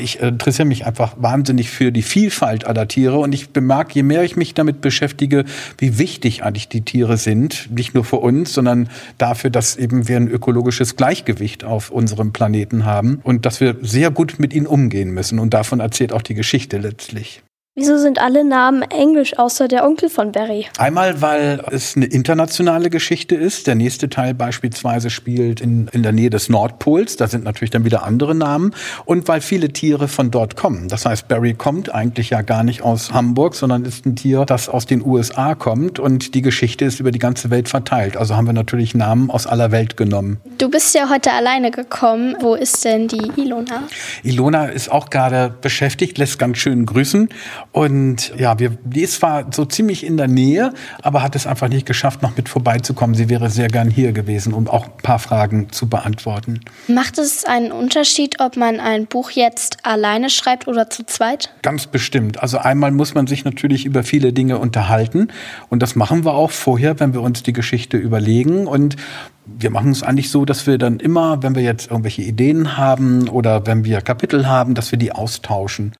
ich 0.01 0.19
interessiere 0.19 0.67
mich 0.67 0.87
einfach 0.87 1.15
wahnsinnig 1.19 1.71
für 1.71 1.93
die 1.93 2.03
Vielfalt 2.03 2.67
aller 2.67 2.89
Tiere. 2.89 3.19
Und 3.19 3.33
ich 3.33 3.51
bemerke, 3.51 3.95
je 3.95 4.03
mehr 4.03 4.25
ich 4.25 4.35
mich 4.35 4.55
damit 4.55 4.81
beschäftige, 4.81 5.45
wie 5.79 5.99
wichtig 5.99 6.43
eigentlich 6.43 6.69
die 6.69 6.81
Tiere 6.81 7.17
sind, 7.17 7.71
nicht 7.71 7.95
nur 7.95 8.05
für 8.05 8.17
uns, 8.17 8.55
sondern 8.55 8.89
dafür, 9.19 9.51
dass 9.51 9.77
eben 9.77 10.09
wir 10.09 10.17
ein 10.17 10.27
ökologisches 10.27 10.97
Gleichgewicht 10.97 11.63
auf 11.77 11.91
unserem 11.91 12.33
Planeten 12.33 12.87
haben 12.87 13.21
und 13.23 13.47
dass 13.47 13.61
wir 13.61 13.77
sehr 13.83 14.11
gut 14.11 14.37
mit 14.39 14.55
ihnen 14.55 14.67
umgehen 14.67 15.11
müssen. 15.11 15.39
Und 15.39 15.53
davon 15.53 15.81
erzählt 15.81 16.13
auch 16.13 16.23
die 16.23 16.35
Geschichte 16.35 16.79
letztlich. 16.79 17.43
Wieso 17.79 17.99
sind 17.99 18.19
alle 18.19 18.43
Namen 18.43 18.81
englisch, 18.81 19.39
außer 19.39 19.69
der 19.69 19.85
Onkel 19.85 20.09
von 20.09 20.33
Barry? 20.33 20.65
Einmal, 20.79 21.21
weil 21.21 21.63
es 21.71 21.95
eine 21.95 22.07
internationale 22.07 22.89
Geschichte 22.89 23.35
ist. 23.35 23.67
Der 23.67 23.75
nächste 23.75 24.09
Teil 24.09 24.33
beispielsweise 24.33 25.11
spielt 25.11 25.61
in, 25.61 25.87
in 25.93 26.03
der 26.03 26.13
Nähe 26.13 26.31
des 26.31 26.49
Nordpols. 26.49 27.19
Da 27.19 27.27
sind 27.27 27.45
natürlich 27.45 27.69
dann 27.69 27.85
wieder 27.85 28.03
andere 28.03 28.35
Namen. 28.35 28.75
Und 29.05 29.29
weil 29.29 29.43
viele 29.43 29.75
Tiere 29.75 30.09
von 30.09 30.31
dort 30.31 30.57
kommen. 30.57 30.89
Das 30.89 31.05
heißt, 31.05 31.29
Barry 31.29 31.53
kommt 31.53 31.95
eigentlich 31.95 32.31
ja 32.31 32.41
gar 32.41 32.65
nicht 32.65 32.81
aus 32.81 33.13
Hamburg, 33.13 33.55
sondern 33.55 33.85
ist 33.85 34.07
ein 34.07 34.17
Tier, 34.17 34.47
das 34.47 34.71
aus 34.71 34.87
den 34.87 35.05
USA 35.05 35.55
kommt. 35.55 35.99
Und 35.99 36.35
die 36.35 36.41
Geschichte 36.41 36.87
ist 36.87 36.99
über 36.99 37.11
die 37.11 37.19
ganze 37.19 37.51
Welt 37.51 37.69
verteilt. 37.69 38.17
Also 38.17 38.37
haben 38.37 38.47
wir 38.47 38.55
natürlich 38.55 38.95
Namen 38.95 39.31
aus 39.31 39.47
aller 39.47 39.71
Welt 39.71 39.99
genommen. 39.99 40.41
Du 40.57 40.71
bist 40.71 40.95
ja 40.95 41.11
heute 41.11 41.31
alleine 41.31 41.71
gekommen. 41.71 42.37
Wo 42.41 42.55
ist 42.55 42.87
denn 42.87 43.07
die 43.07 43.33
Ilona? 43.37 43.83
Ilona 44.23 44.65
ist 44.65 44.91
auch 44.91 45.11
gerade 45.11 45.55
beschäftigt, 45.61 46.17
lässt 46.17 46.39
ganz 46.39 46.57
schön 46.57 46.87
grüßen. 46.87 47.29
Und 47.77 48.33
ja, 48.39 48.59
wir, 48.59 48.71
die 48.85 49.03
ist 49.03 49.17
zwar 49.17 49.53
so 49.53 49.67
ziemlich 49.67 50.07
in 50.07 50.17
der 50.17 50.29
Nähe, 50.29 50.73
aber 51.03 51.23
hat 51.23 51.37
es 51.37 51.47
einfach 51.47 51.69
nicht 51.69 51.85
geschafft, 51.85 52.23
noch 52.23 52.35
mit 52.35 52.49
vorbeizukommen. 52.49 53.15
Sie 53.15 53.29
wäre 53.29 53.51
sehr 53.51 53.69
gern 53.69 53.91
hier 53.91 54.13
gewesen, 54.13 54.55
um 54.55 54.67
auch 54.67 54.87
ein 54.87 54.97
paar 55.03 55.19
Fragen 55.19 55.69
zu 55.69 55.87
beantworten. 55.87 56.61
Macht 56.89 57.19
es 57.19 57.45
einen 57.45 57.73
Unterschied, 57.73 58.41
ob 58.41 58.57
man 58.57 58.81
ein 58.81 59.05
Buch 59.05 59.29
jetzt 59.29 59.85
alleine 59.85 60.31
schreibt 60.31 60.69
oder 60.69 60.89
zu 60.89 61.05
zweit? 61.05 61.53
Ganz 61.61 61.87
bestimmt. 61.87 62.43
Also 62.43 62.57
einmal 62.57 62.93
muss 62.93 63.13
man 63.13 63.27
sich 63.27 63.45
natürlich 63.45 63.85
über 63.85 64.05
viele 64.05 64.33
Dinge 64.33 64.57
unterhalten. 64.57 65.29
Und 65.69 65.83
das 65.83 65.97
machen 65.97 66.25
wir 66.25 66.33
auch 66.33 66.53
vorher, 66.53 66.99
wenn 66.99 67.13
wir 67.13 67.21
uns 67.21 67.43
die 67.43 67.53
Geschichte 67.53 67.99
überlegen. 67.99 68.67
Und 68.67 68.97
wir 69.45 69.69
machen 69.69 69.91
es 69.91 70.03
eigentlich 70.03 70.31
so, 70.31 70.47
dass 70.47 70.67
wir 70.67 70.79
dann 70.79 70.99
immer, 70.99 71.43
wenn 71.43 71.55
wir 71.55 71.63
jetzt 71.63 71.91
irgendwelche 71.91 72.23
Ideen 72.23 72.79
haben 72.79 73.29
oder 73.29 73.67
wenn 73.67 73.85
wir 73.85 74.01
Kapitel 74.01 74.47
haben, 74.47 74.75
dass 74.75 74.93
wir 74.93 74.99
die 74.99 75.13
austauschen. 75.13 75.93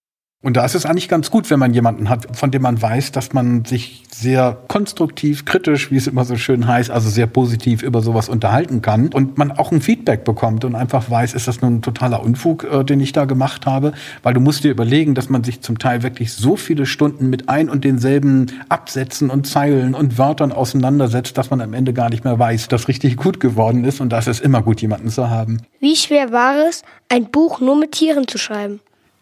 Und 0.47 0.57
da 0.57 0.65
ist 0.65 0.77
es 0.77 0.87
eigentlich 0.87 1.09
ganz 1.09 1.33
gut, 1.33 1.51
wenn 1.51 1.59
man 1.59 1.75
jemanden 1.75 2.09
hat, 2.09 2.37
von 2.37 2.53
dem 2.53 2.63
man 2.63 2.81
weiß, 2.81 3.11
dass 3.11 3.33
man 3.33 3.65
sich 3.65 4.05
sehr 4.15 4.57
konstruktiv, 4.69 5.45
kritisch, 5.45 5.91
wie 5.91 5.97
es 5.97 6.07
immer 6.07 6.25
so 6.25 6.37
schön 6.37 6.69
heißt, 6.69 6.89
also 6.89 7.11
sehr 7.11 7.27
positiv 7.27 7.83
über 7.83 8.01
sowas 8.01 8.29
unterhalten 8.29 8.81
kann 8.81 9.09
und 9.09 9.39
man 9.39 9.51
auch 9.51 9.73
ein 9.73 9.81
Feedback 9.81 10.23
bekommt 10.23 10.65
und 10.65 10.77
einfach 10.77 11.11
weiß, 11.11 11.35
ist 11.35 11.49
das 11.49 11.63
nun 11.63 11.79
ein 11.79 11.83
totaler 11.83 12.23
Unfug, 12.23 12.63
äh, 12.63 12.85
den 12.85 13.01
ich 13.01 13.11
da 13.11 13.25
gemacht 13.25 13.67
habe? 13.67 13.93
Weil 14.23 14.35
du 14.35 14.41
musst 14.41 14.63
dir 14.63 14.71
überlegen, 14.71 15.17
dass 15.17 15.29
man 15.29 15.43
sich 15.43 15.63
zum 15.63 15.81
Teil 15.81 16.05
wirklich 16.05 16.33
so 16.33 16.55
viele 16.55 16.87
Stunden 16.87 17.29
mit 17.29 17.49
ein 17.49 17.69
und 17.69 17.83
denselben 17.83 18.53
Absätzen 18.69 19.31
und 19.31 19.49
Zeilen 19.49 19.97
und 19.97 20.17
Wörtern 20.17 20.53
auseinandersetzt, 20.53 21.37
dass 21.37 21.51
man 21.51 21.61
am 21.61 21.75
Ende 21.75 21.93
gar 21.93 22.09
nicht 22.09 22.23
mehr 22.23 22.39
weiß, 22.39 22.69
dass 22.69 22.87
richtig 22.87 23.17
gut 23.17 23.41
geworden 23.41 23.83
ist 23.83 24.01
und 24.01 24.11
da 24.11 24.21
ist 24.21 24.29
es 24.29 24.39
immer 24.39 24.63
gut, 24.63 24.81
jemanden 24.81 25.09
zu 25.09 25.29
haben. 25.29 25.63
Wie 25.81 25.97
schwer 25.97 26.31
war 26.31 26.69
es, 26.69 26.85
ein 27.09 27.33
Buch 27.33 27.61
nur 27.61 27.75
mit 27.75 27.91
Tieren 27.91 28.29
zu 28.29 28.39
schreiben? 28.39 28.79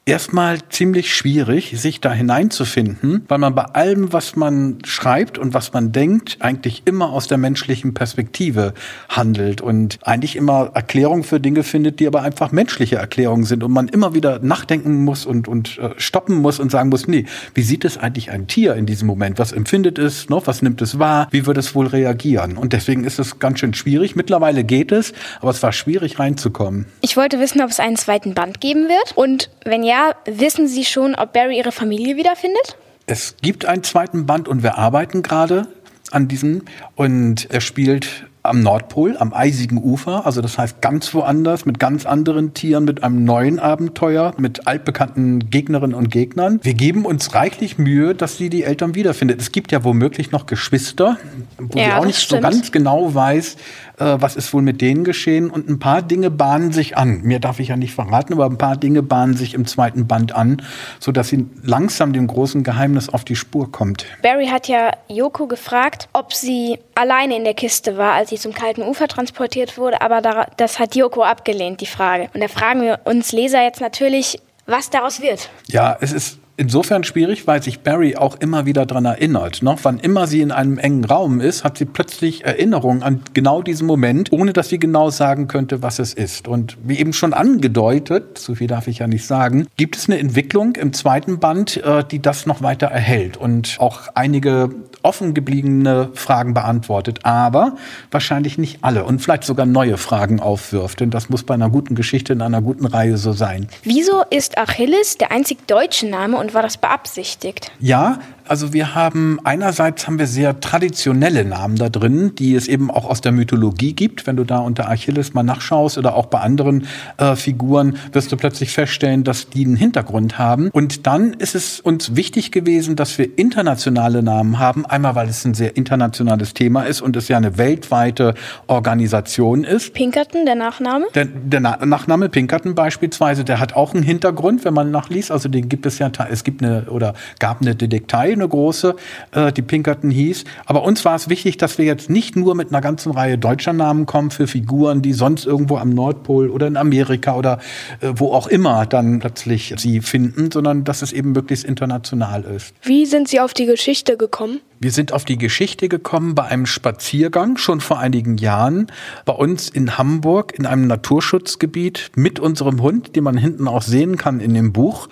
Erstmal 0.07 0.59
ziemlich 0.69 1.15
schwierig, 1.15 1.73
sich 1.77 2.01
da 2.01 2.13
hineinzufinden, 2.13 3.25
weil 3.29 3.39
man 3.39 3.55
bei 3.55 3.65
allem, 3.65 4.13
was 4.13 4.37
man 4.37 4.79
schreibt 4.85 5.39
und 5.39 5.55
was 5.55 5.73
man 5.73 5.93
denkt, 5.93 6.37
eigentlich 6.41 6.83
immer 6.85 7.11
aus 7.11 7.27
der 7.27 7.39
menschlichen 7.39 7.95
Perspektive 7.95 8.75
handelt 9.09 9.63
und 9.63 9.99
eigentlich 10.03 10.37
immer 10.37 10.73
Erklärungen 10.75 11.25
für 11.25 11.41
Dinge 11.41 11.63
findet, 11.63 12.01
die 12.01 12.07
aber 12.07 12.23
einfach 12.23 12.53
menschliche 12.53 12.97
Erklärungen 12.97 13.45
sind 13.45 13.65
und 13.65 13.73
man 13.73 13.89
immer 13.89 14.15
wieder 14.15 14.41
nachdenken 14.41 15.05
muss 15.05 15.25
und, 15.25 15.49
und 15.49 15.79
äh, 15.79 15.91
stoppen 15.97 16.37
muss 16.37 16.61
und 16.61 16.71
sagen 16.71 16.91
muss, 16.91 17.09
nee, 17.09 17.25
wie 17.55 17.63
sieht 17.63 17.85
es 17.87 17.97
eigentlich 17.97 18.31
ein 18.31 18.47
Tier 18.47 18.75
in 18.75 18.85
diesem 18.85 19.07
Moment? 19.07 19.39
Was 19.39 19.53
empfindet 19.53 19.99
es? 19.99 20.29
Ne? 20.29 20.41
Was 20.45 20.61
nimmt 20.61 20.83
es 20.83 20.99
wahr? 20.99 21.29
Wie 21.31 21.47
wird 21.47 21.57
es 21.57 21.75
wohl 21.75 21.87
reagieren? 21.87 22.59
Und 22.59 22.75
deswegen 22.75 23.05
ist 23.05 23.19
es 23.19 23.39
ganz 23.39 23.61
schön 23.61 23.73
schwierig. 23.73 24.17
Mittlerweile 24.17 24.65
geht 24.65 24.93
es, 24.93 25.15
aber 25.41 25.51
es 25.51 25.63
war 25.63 25.73
schwierig 25.73 26.19
reinzukommen. 26.19 26.87
Ich 27.01 27.17
wollte 27.17 27.41
wissen, 27.41 27.63
ob 27.63 27.71
es 27.71 27.81
einen 27.81 27.97
zweiten 27.97 28.35
Band 28.35 28.61
geben 28.61 28.89
wird 28.89 29.17
und 29.17 29.49
wenn 29.65 29.83
ja, 29.83 29.94
ja, 29.95 30.15
wissen 30.25 30.67
Sie 30.67 30.85
schon, 30.85 31.15
ob 31.15 31.33
Barry 31.33 31.59
ihre 31.59 31.71
Familie 31.71 32.17
wiederfindet? 32.17 32.77
Es 33.07 33.37
gibt 33.43 33.65
einen 33.65 33.85
zweiten 33.85 34.27
Band 34.27 34.49
und 34.49 34.63
wir 34.63 34.77
arbeiten 34.77 35.23
gerade 35.23 35.69
an 36.11 36.27
diesem. 36.27 36.63
Und 36.97 37.49
er 37.51 37.61
spielt 37.61 38.27
am 38.43 38.61
Nordpol, 38.61 39.17
am 39.17 39.33
eisigen 39.33 39.83
Ufer, 39.83 40.27
also 40.27 40.43
das 40.43 40.59
heißt 40.59 40.83
ganz 40.83 41.15
woanders, 41.15 41.65
mit 41.65 41.79
ganz 41.79 42.05
anderen 42.05 42.53
Tieren, 42.53 42.85
mit 42.85 43.03
einem 43.03 43.25
neuen 43.25 43.59
Abenteuer, 43.59 44.35
mit 44.37 44.67
altbekannten 44.67 45.49
Gegnerinnen 45.49 45.95
und 45.95 46.11
Gegnern. 46.11 46.61
Wir 46.63 46.75
geben 46.75 47.07
uns 47.07 47.35
reichlich 47.35 47.79
Mühe, 47.79 48.15
dass 48.15 48.37
sie 48.37 48.51
die 48.51 48.65
Eltern 48.65 48.95
wiederfindet. 48.95 49.41
Es 49.41 49.51
gibt 49.51 49.73
ja 49.73 49.83
womöglich 49.83 50.31
noch 50.31 50.45
Geschwister, 50.45 51.17
wo 51.59 51.79
ja, 51.79 51.85
sie 51.85 51.93
auch 51.93 52.05
nicht 52.05 52.21
stimmt. 52.21 52.43
so 52.43 52.49
ganz 52.51 52.71
genau 52.71 53.15
weiß, 53.15 53.57
äh, 53.99 54.17
was 54.19 54.37
ist 54.37 54.53
wohl 54.53 54.63
mit 54.63 54.81
denen 54.81 55.05
geschehen. 55.05 55.51
Und 55.51 55.69
ein 55.69 55.79
paar 55.79 56.03
Dinge 56.03 56.31
bahnen 56.31 56.73
sich 56.73 56.97
an. 56.97 57.23
Mir 57.23 57.41
darf 57.41 57.61
ich 57.61 57.69
ja 57.69 57.77
nicht 57.77 57.95
verraten, 57.95 58.33
aber 58.33 58.47
ein 58.47 58.59
paar 58.59 58.77
Dinge 58.77 59.03
bahnen 59.03 59.37
sich 59.37 59.55
im 59.55 59.67
zweiten 59.67 60.07
Band 60.07 60.35
an, 60.35 60.63
sodass 61.01 61.29
sie 61.29 61.47
langsam 61.63 62.13
dem 62.13 62.27
großen 62.27 62.63
Geheimnis 62.63 63.09
auf 63.09 63.25
die 63.25 63.37
Spur 63.37 63.71
kommt. 63.71 64.07
Barry 64.23 64.47
hat 64.47 64.69
ja 64.69 64.91
Yoko 65.09 65.47
gefragt, 65.47 66.09
ob 66.13 66.33
sie 66.33 66.79
alleine 66.95 67.37
in 67.37 67.45
der 67.45 67.55
Kiste 67.55 67.97
war, 67.97 68.13
als 68.13 68.31
sie 68.31 68.37
zum 68.37 68.53
kalten 68.53 68.83
Ufer 68.83 69.09
transportiert 69.09 69.79
wurde, 69.79 70.01
aber 70.01 70.47
das 70.57 70.79
hat 70.79 70.95
Yoko 70.95 71.23
abgelehnt, 71.23 71.81
die 71.81 71.87
Frage. 71.87 72.29
Und 72.35 72.43
da 72.43 72.49
fragen 72.49 72.83
wir 72.83 73.01
uns 73.05 73.33
Leser 73.33 73.63
jetzt 73.63 73.81
natürlich, 73.81 74.41
was 74.67 74.91
daraus 74.91 75.21
wird. 75.21 75.51
Ja, 75.67 75.97
es 76.01 76.13
ist 76.13 76.39
insofern 76.57 77.05
schwierig, 77.05 77.47
weil 77.47 77.63
sich 77.63 77.81
Barry 77.81 78.17
auch 78.17 78.37
immer 78.37 78.67
wieder 78.67 78.87
daran 78.87 79.05
erinnert. 79.05 79.63
Ne? 79.63 79.77
Wann 79.83 79.99
immer 79.99 80.27
sie 80.27 80.41
in 80.41 80.53
einem 80.53 80.79
engen 80.79 81.05
Raum 81.05 81.41
ist, 81.41 81.65
hat 81.65 81.79
sie 81.79 81.85
plötzlich 81.85 82.45
Erinnerungen 82.45 83.03
an 83.03 83.23
genau 83.33 83.63
diesen 83.63 83.87
Moment, 83.87 84.33
ohne 84.33 84.53
dass 84.53 84.69
sie 84.69 84.79
genau 84.79 85.11
sagen 85.11 85.49
könnte, 85.49 85.83
was 85.83 85.99
es 85.99 86.15
ist. 86.15 86.49
Und 86.49 86.77
wie 86.83 86.99
eben 86.99 87.13
schon 87.13 87.35
angedeutet, 87.35 88.39
so 88.39 88.55
viel 88.55 88.67
darf 88.67 88.89
ich 88.89 89.01
ja 89.01 89.07
nicht 89.07 89.27
sagen, 89.27 89.67
gibt 89.77 89.97
es 89.97 90.09
eine 90.09 90.19
Entwicklung 90.19 90.77
im 90.77 90.93
zweiten 90.93 91.39
Band, 91.39 91.77
äh, 91.79 92.05
die 92.05 92.21
das 92.21 92.47
noch 92.47 92.63
weiter 92.63 92.87
erhält 92.87 93.37
und 93.37 93.77
auch 93.79 94.09
einige 94.15 94.71
offen 95.03 95.35
gebliebene 95.35 96.11
Fragen 96.15 96.55
beantwortet, 96.55 97.21
aber 97.25 97.77
wahrscheinlich 98.11 98.59
nicht 98.59 98.79
alle 98.83 99.05
und 99.05 99.21
vielleicht 99.21 99.45
sogar 99.45 99.67
neue 99.67 99.99
Fragen 99.99 100.41
aufwirft. 100.41 101.01
Denn 101.01 101.11
das 101.11 101.29
muss 101.29 101.43
bei 101.43 101.55
einer 101.55 101.69
guten 101.69 101.95
Geschichte 101.95 102.33
in 102.33 102.43
einer 102.43 102.63
guten 102.63 102.87
Reihe 102.87 103.19
so 103.19 103.33
sein. 103.33 103.69
Wieso 103.83 104.23
ist 104.31 104.57
Achilles 104.57 105.19
der 105.19 105.31
einzig 105.31 105.67
deutsche 105.67 106.07
Name 106.07 106.39
und 106.45 106.55
war 106.55 106.63
das 106.63 106.77
beabsichtigt? 106.77 107.73
Ja, 107.81 108.19
also 108.47 108.73
wir 108.73 108.95
haben 108.95 109.39
einerseits 109.45 110.07
haben 110.07 110.19
wir 110.19 110.27
sehr 110.27 110.61
traditionelle 110.61 111.45
Namen 111.45 111.77
da 111.77 111.89
drin, 111.89 112.35
die 112.37 112.55
es 112.55 112.69
eben 112.69 112.91
auch 112.91 113.09
aus 113.09 113.21
der 113.21 113.33
Mythologie 113.33 113.95
gibt. 113.95 114.27
Wenn 114.27 114.37
du 114.37 114.45
da 114.45 114.59
unter 114.59 114.91
Achilles 114.91 115.35
mal 115.35 115.43
nachschaust 115.43 115.99
oder 115.99 116.15
auch 116.15 116.27
bei 116.27 116.41
anderen 116.41 116.87
äh, 117.17 117.37
Figuren, 117.37 117.97
wirst 118.13 118.33
du 118.33 118.37
plötzlich 118.37 118.73
feststellen, 118.73 119.25
dass 119.25 119.49
die 119.49 119.65
einen 119.65 119.77
Hintergrund 119.77 120.39
haben. 120.39 120.69
Und 120.71 121.07
dann 121.07 121.33
ist 121.35 121.55
es 121.55 121.81
uns 121.81 122.17
wichtig 122.17 122.53
gewesen, 122.53 122.97
dass 122.97 123.17
wir 123.19 123.39
internationale 123.39 124.23
Namen 124.23 124.59
haben. 124.59 124.85
Einmal, 124.87 125.15
weil 125.15 125.29
es 125.29 125.45
ein 125.45 125.55
sehr 125.55 125.77
internationales 125.77 126.55
Thema 126.55 126.83
ist 126.83 127.01
und 127.01 127.17
es 127.17 127.29
ja 127.29 127.37
eine 127.37 127.57
weltweite 127.57 128.35
Organisation 128.67 129.65
ist. 129.65 129.95
Pinkerton, 129.95 130.45
der 130.45 130.55
Nachname? 130.55 131.07
Der, 131.15 131.25
der 131.25 131.61
Na 131.61 131.85
Nachname 131.85 132.29
Pinkerton 132.29 132.75
beispielsweise, 132.75 133.45
der 133.45 133.59
hat 133.61 133.75
auch 133.75 133.95
einen 133.95 134.03
Hintergrund, 134.03 134.65
wenn 134.65 134.75
man 134.75 134.91
nachliest. 134.91 135.31
Also 135.31 135.49
den 135.49 135.69
gibt 135.69 135.87
es 135.87 135.99
ja 135.99 136.11
es 136.31 136.45
gibt 136.45 136.63
eine 136.63 136.85
oder 136.91 137.15
gab 137.39 137.61
eine 137.61 137.75
Detektei, 137.75 138.34
eine 138.35 138.49
große, 138.49 138.95
äh, 139.33 139.53
die 139.53 139.63
Pinkerton 139.63 140.11
hieß. 140.11 140.45
Aber 140.67 140.85
uns 140.85 141.05
war 141.05 141.15
es 141.15 141.29
wichtig, 141.29 141.57
dass 141.57 141.79
wir 141.79 141.85
jetzt 141.85 142.11
nicht 142.11 142.37
nur 142.37 142.55
mit 142.55 142.69
einer 142.69 142.81
ganzen 142.81 143.13
Reihe 143.13 143.39
deutscher 143.39 143.73
Namen 143.73 144.07
kommen 144.07 144.31
für 144.31 144.47
Figuren, 144.47 145.03
die 145.03 145.13
sonst 145.13 145.47
irgendwo 145.47 145.77
am 145.79 145.91
Nordpol 145.91 146.51
oder 146.51 146.67
in 146.67 146.77
Amerika 146.77 147.37
oder 147.37 147.59
äh, 148.01 148.13
wo 148.15 148.33
auch 148.33 148.47
immer 148.47 148.87
dann 148.87 149.19
plötzlich 149.19 149.75
sie 149.77 150.01
finden, 150.01 150.51
sondern 150.51 150.85
dass 150.85 151.03
es 151.03 151.13
eben 151.13 151.33
möglichst 151.33 151.65
international 151.65 152.45
ist. 152.45 152.75
Wie 152.83 153.07
sind 153.07 153.29
Sie 153.29 153.41
auf 153.41 153.55
die 153.55 153.67
Geschichte 153.67 154.17
gekommen? 154.17 154.61
Wir 154.81 154.91
sind 154.91 155.13
auf 155.13 155.25
die 155.25 155.39
Geschichte 155.39 155.89
gekommen 155.89 156.35
bei 156.35 156.45
einem 156.45 156.67
Spaziergang 156.67 157.57
schon 157.57 157.81
vor 157.81 158.01
einigen 158.01 158.37
Jahren 158.37 158.89
bei 159.25 159.33
uns 159.33 159.69
in 159.69 159.97
Hamburg 159.97 160.53
in 160.59 160.67
einem 160.67 160.87
Naturschutzgebiet 160.87 162.11
mit 162.17 162.41
unserem 162.41 162.83
Hund, 162.83 163.17
den 163.17 163.25
man 163.25 163.37
hinten 163.37 163.69
auch 163.69 163.83
sehen 163.83 164.17
kann 164.17 164.41
in 164.41 164.53
dem 164.53 164.73
Buch. 164.73 165.09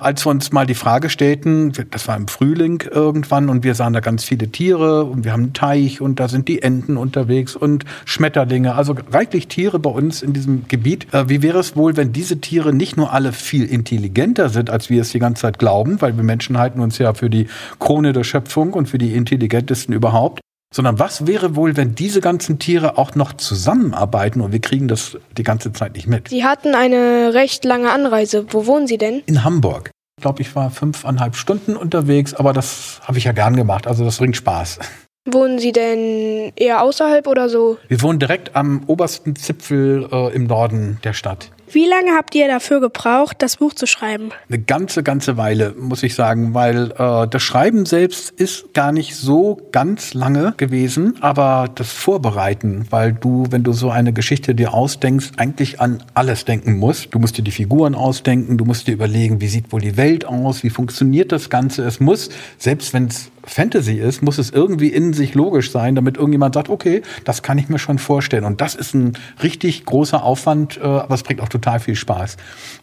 Als 0.00 0.26
wir 0.26 0.30
uns 0.30 0.52
mal 0.52 0.66
die 0.66 0.74
Frage 0.74 1.08
stellten, 1.08 1.72
das 1.90 2.08
war 2.08 2.16
im 2.16 2.28
Frühling 2.28 2.82
irgendwann 2.90 3.48
und 3.48 3.64
wir 3.64 3.74
sahen 3.74 3.92
da 3.92 4.00
ganz 4.00 4.24
viele 4.24 4.48
Tiere 4.48 5.04
und 5.04 5.24
wir 5.24 5.32
haben 5.32 5.44
einen 5.44 5.52
Teich 5.54 6.00
und 6.00 6.20
da 6.20 6.28
sind 6.28 6.48
die 6.48 6.60
Enten 6.60 6.96
unterwegs 6.96 7.56
und 7.56 7.84
Schmetterlinge, 8.04 8.74
also 8.74 8.94
reichlich 9.10 9.48
Tiere 9.48 9.78
bei 9.78 9.90
uns 9.90 10.22
in 10.22 10.32
diesem 10.32 10.66
Gebiet. 10.68 11.14
Äh, 11.14 11.28
wie 11.28 11.40
wäre 11.40 11.60
es 11.60 11.76
wohl, 11.76 11.96
wenn 11.96 12.12
diese 12.12 12.40
Tiere 12.40 12.74
nicht 12.74 12.96
nur 12.96 13.12
alle 13.12 13.32
viel 13.32 13.64
intelligenter 13.64 14.48
sind, 14.48 14.70
als 14.70 14.90
wir 14.90 15.00
es 15.00 15.10
die 15.10 15.18
ganze 15.18 15.42
Zeit 15.42 15.58
glauben, 15.58 16.02
weil 16.02 16.16
wir 16.16 16.24
Menschen 16.24 16.58
halten 16.58 16.80
uns 16.80 16.98
ja 16.98 17.14
für 17.14 17.30
die 17.30 17.46
Krone 17.78 18.12
der 18.12 18.24
Schöpfung 18.24 18.72
und 18.74 18.88
für 18.88 18.98
die 18.98 19.13
intelligentesten 19.14 19.94
überhaupt, 19.94 20.40
sondern 20.74 20.98
was 20.98 21.26
wäre 21.26 21.54
wohl, 21.54 21.76
wenn 21.76 21.94
diese 21.94 22.20
ganzen 22.20 22.58
Tiere 22.58 22.98
auch 22.98 23.14
noch 23.14 23.32
zusammenarbeiten 23.34 24.40
und 24.40 24.52
wir 24.52 24.60
kriegen 24.60 24.88
das 24.88 25.16
die 25.36 25.44
ganze 25.44 25.72
Zeit 25.72 25.94
nicht 25.94 26.08
mit? 26.08 26.28
Sie 26.28 26.44
hatten 26.44 26.74
eine 26.74 27.32
recht 27.32 27.64
lange 27.64 27.92
Anreise. 27.92 28.46
Wo 28.50 28.66
wohnen 28.66 28.86
Sie 28.86 28.98
denn? 28.98 29.22
In 29.26 29.44
Hamburg. 29.44 29.90
Ich 30.16 30.22
glaube, 30.22 30.42
ich 30.42 30.54
war 30.56 30.70
fünfeinhalb 30.70 31.36
Stunden 31.36 31.76
unterwegs, 31.76 32.34
aber 32.34 32.52
das 32.52 33.00
habe 33.04 33.18
ich 33.18 33.24
ja 33.24 33.32
gern 33.32 33.56
gemacht. 33.56 33.86
Also 33.86 34.04
das 34.04 34.18
bringt 34.18 34.36
Spaß. 34.36 34.78
Wohnen 35.26 35.58
Sie 35.58 35.72
denn 35.72 36.52
eher 36.56 36.82
außerhalb 36.82 37.26
oder 37.26 37.48
so? 37.48 37.78
Wir 37.88 38.02
wohnen 38.02 38.18
direkt 38.18 38.54
am 38.56 38.82
obersten 38.86 39.36
Zipfel 39.36 40.06
äh, 40.12 40.34
im 40.34 40.44
Norden 40.44 40.98
der 41.02 41.14
Stadt. 41.14 41.50
Wie 41.74 41.86
lange 41.86 42.12
habt 42.12 42.36
ihr 42.36 42.46
dafür 42.46 42.80
gebraucht, 42.80 43.38
das 43.40 43.56
Buch 43.56 43.74
zu 43.74 43.88
schreiben? 43.88 44.30
Eine 44.48 44.60
ganze, 44.60 45.02
ganze 45.02 45.36
Weile, 45.36 45.74
muss 45.76 46.04
ich 46.04 46.14
sagen, 46.14 46.54
weil 46.54 46.92
äh, 46.92 47.26
das 47.26 47.42
Schreiben 47.42 47.84
selbst 47.84 48.30
ist 48.30 48.72
gar 48.74 48.92
nicht 48.92 49.16
so 49.16 49.60
ganz 49.72 50.14
lange 50.14 50.54
gewesen, 50.56 51.16
aber 51.20 51.68
das 51.74 51.90
Vorbereiten, 51.90 52.86
weil 52.90 53.12
du, 53.12 53.46
wenn 53.50 53.64
du 53.64 53.72
so 53.72 53.90
eine 53.90 54.12
Geschichte 54.12 54.54
dir 54.54 54.72
ausdenkst, 54.72 55.32
eigentlich 55.36 55.80
an 55.80 56.00
alles 56.14 56.44
denken 56.44 56.78
musst. 56.78 57.12
Du 57.12 57.18
musst 57.18 57.38
dir 57.38 57.42
die 57.42 57.50
Figuren 57.50 57.96
ausdenken, 57.96 58.56
du 58.56 58.64
musst 58.64 58.86
dir 58.86 58.92
überlegen, 58.92 59.40
wie 59.40 59.48
sieht 59.48 59.72
wohl 59.72 59.80
die 59.80 59.96
Welt 59.96 60.26
aus, 60.26 60.62
wie 60.62 60.70
funktioniert 60.70 61.32
das 61.32 61.50
Ganze. 61.50 61.82
Es 61.82 61.98
muss, 61.98 62.30
selbst 62.56 62.94
wenn 62.94 63.08
es 63.08 63.32
Fantasy 63.46 63.94
ist, 63.96 64.22
muss 64.22 64.38
es 64.38 64.50
irgendwie 64.50 64.88
in 64.88 65.12
sich 65.12 65.34
logisch 65.34 65.70
sein, 65.70 65.94
damit 65.94 66.16
irgendjemand 66.16 66.54
sagt, 66.54 66.68
okay, 66.68 67.02
das 67.24 67.42
kann 67.42 67.58
ich 67.58 67.68
mir 67.68 67.78
schon 67.78 67.98
vorstellen. 67.98 68.44
Und 68.44 68.60
das 68.60 68.74
ist 68.74 68.94
ein 68.94 69.18
richtig 69.42 69.84
großer 69.84 70.22
Aufwand, 70.22 70.78
äh, 70.78 70.82
aber 70.82 71.14
es 71.14 71.22
bringt 71.22 71.40
auch 71.40 71.48
total 71.48 71.63
viel 71.78 71.96
Spaß. 71.96 72.36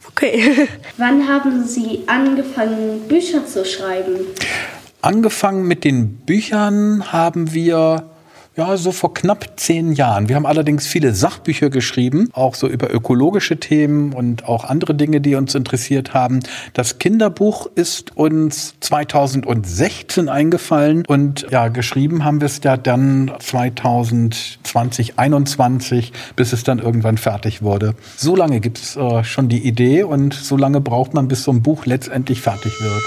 Okay. 0.08 0.68
Wann 0.98 1.28
haben 1.28 1.66
Sie 1.66 2.04
angefangen, 2.08 3.08
Bücher 3.08 3.46
zu 3.46 3.66
schreiben? 3.66 4.16
Angefangen 5.02 5.68
mit 5.68 5.84
den 5.84 6.18
Büchern 6.18 7.12
haben 7.12 7.54
wir 7.54 8.10
ja, 8.56 8.76
so 8.76 8.92
vor 8.92 9.14
knapp 9.14 9.54
zehn 9.56 9.94
Jahren. 9.94 10.28
Wir 10.28 10.36
haben 10.36 10.46
allerdings 10.46 10.86
viele 10.86 11.14
Sachbücher 11.14 11.70
geschrieben, 11.70 12.30
auch 12.34 12.56
so 12.56 12.68
über 12.68 12.94
ökologische 12.94 13.58
Themen 13.58 14.12
und 14.12 14.46
auch 14.46 14.66
andere 14.66 14.94
Dinge, 14.94 15.22
die 15.22 15.36
uns 15.36 15.56
interessiert 15.56 16.14
haben. 16.14 16.42
Das 16.74 17.00
Kinderbuch 17.00 17.68
ist 17.76 18.18
uns 18.18 18.76
2016 18.82 20.28
eingefallen 20.28 21.06
und 21.08 21.48
ja, 21.50 21.70
geschrieben 21.70 22.26
haben 22.26 22.42
wir 22.42 22.48
es 22.48 22.60
ja 22.64 22.76
dann 22.76 23.32
2020, 23.40 25.18
21, 25.18 26.12
bis 26.36 26.52
es 26.52 26.64
dann 26.64 26.80
irgendwann 26.80 27.18
fertig 27.18 27.62
wurde. 27.62 27.96
So 28.18 28.36
lange 28.36 28.60
gibt 28.60 28.80
es 28.80 28.98
äh, 28.98 29.24
schon 29.24 29.48
die 29.48 29.66
Idee 29.66 30.04
und 30.04 30.34
so 30.34 30.58
lange 30.58 30.82
braucht 30.82 31.14
man, 31.14 31.30
bis 31.30 31.44
so 31.44 31.52
ein 31.52 31.62
Buch 31.62 31.86
letztendlich 31.86 32.42
fertig 32.42 32.74
wird. 32.82 33.04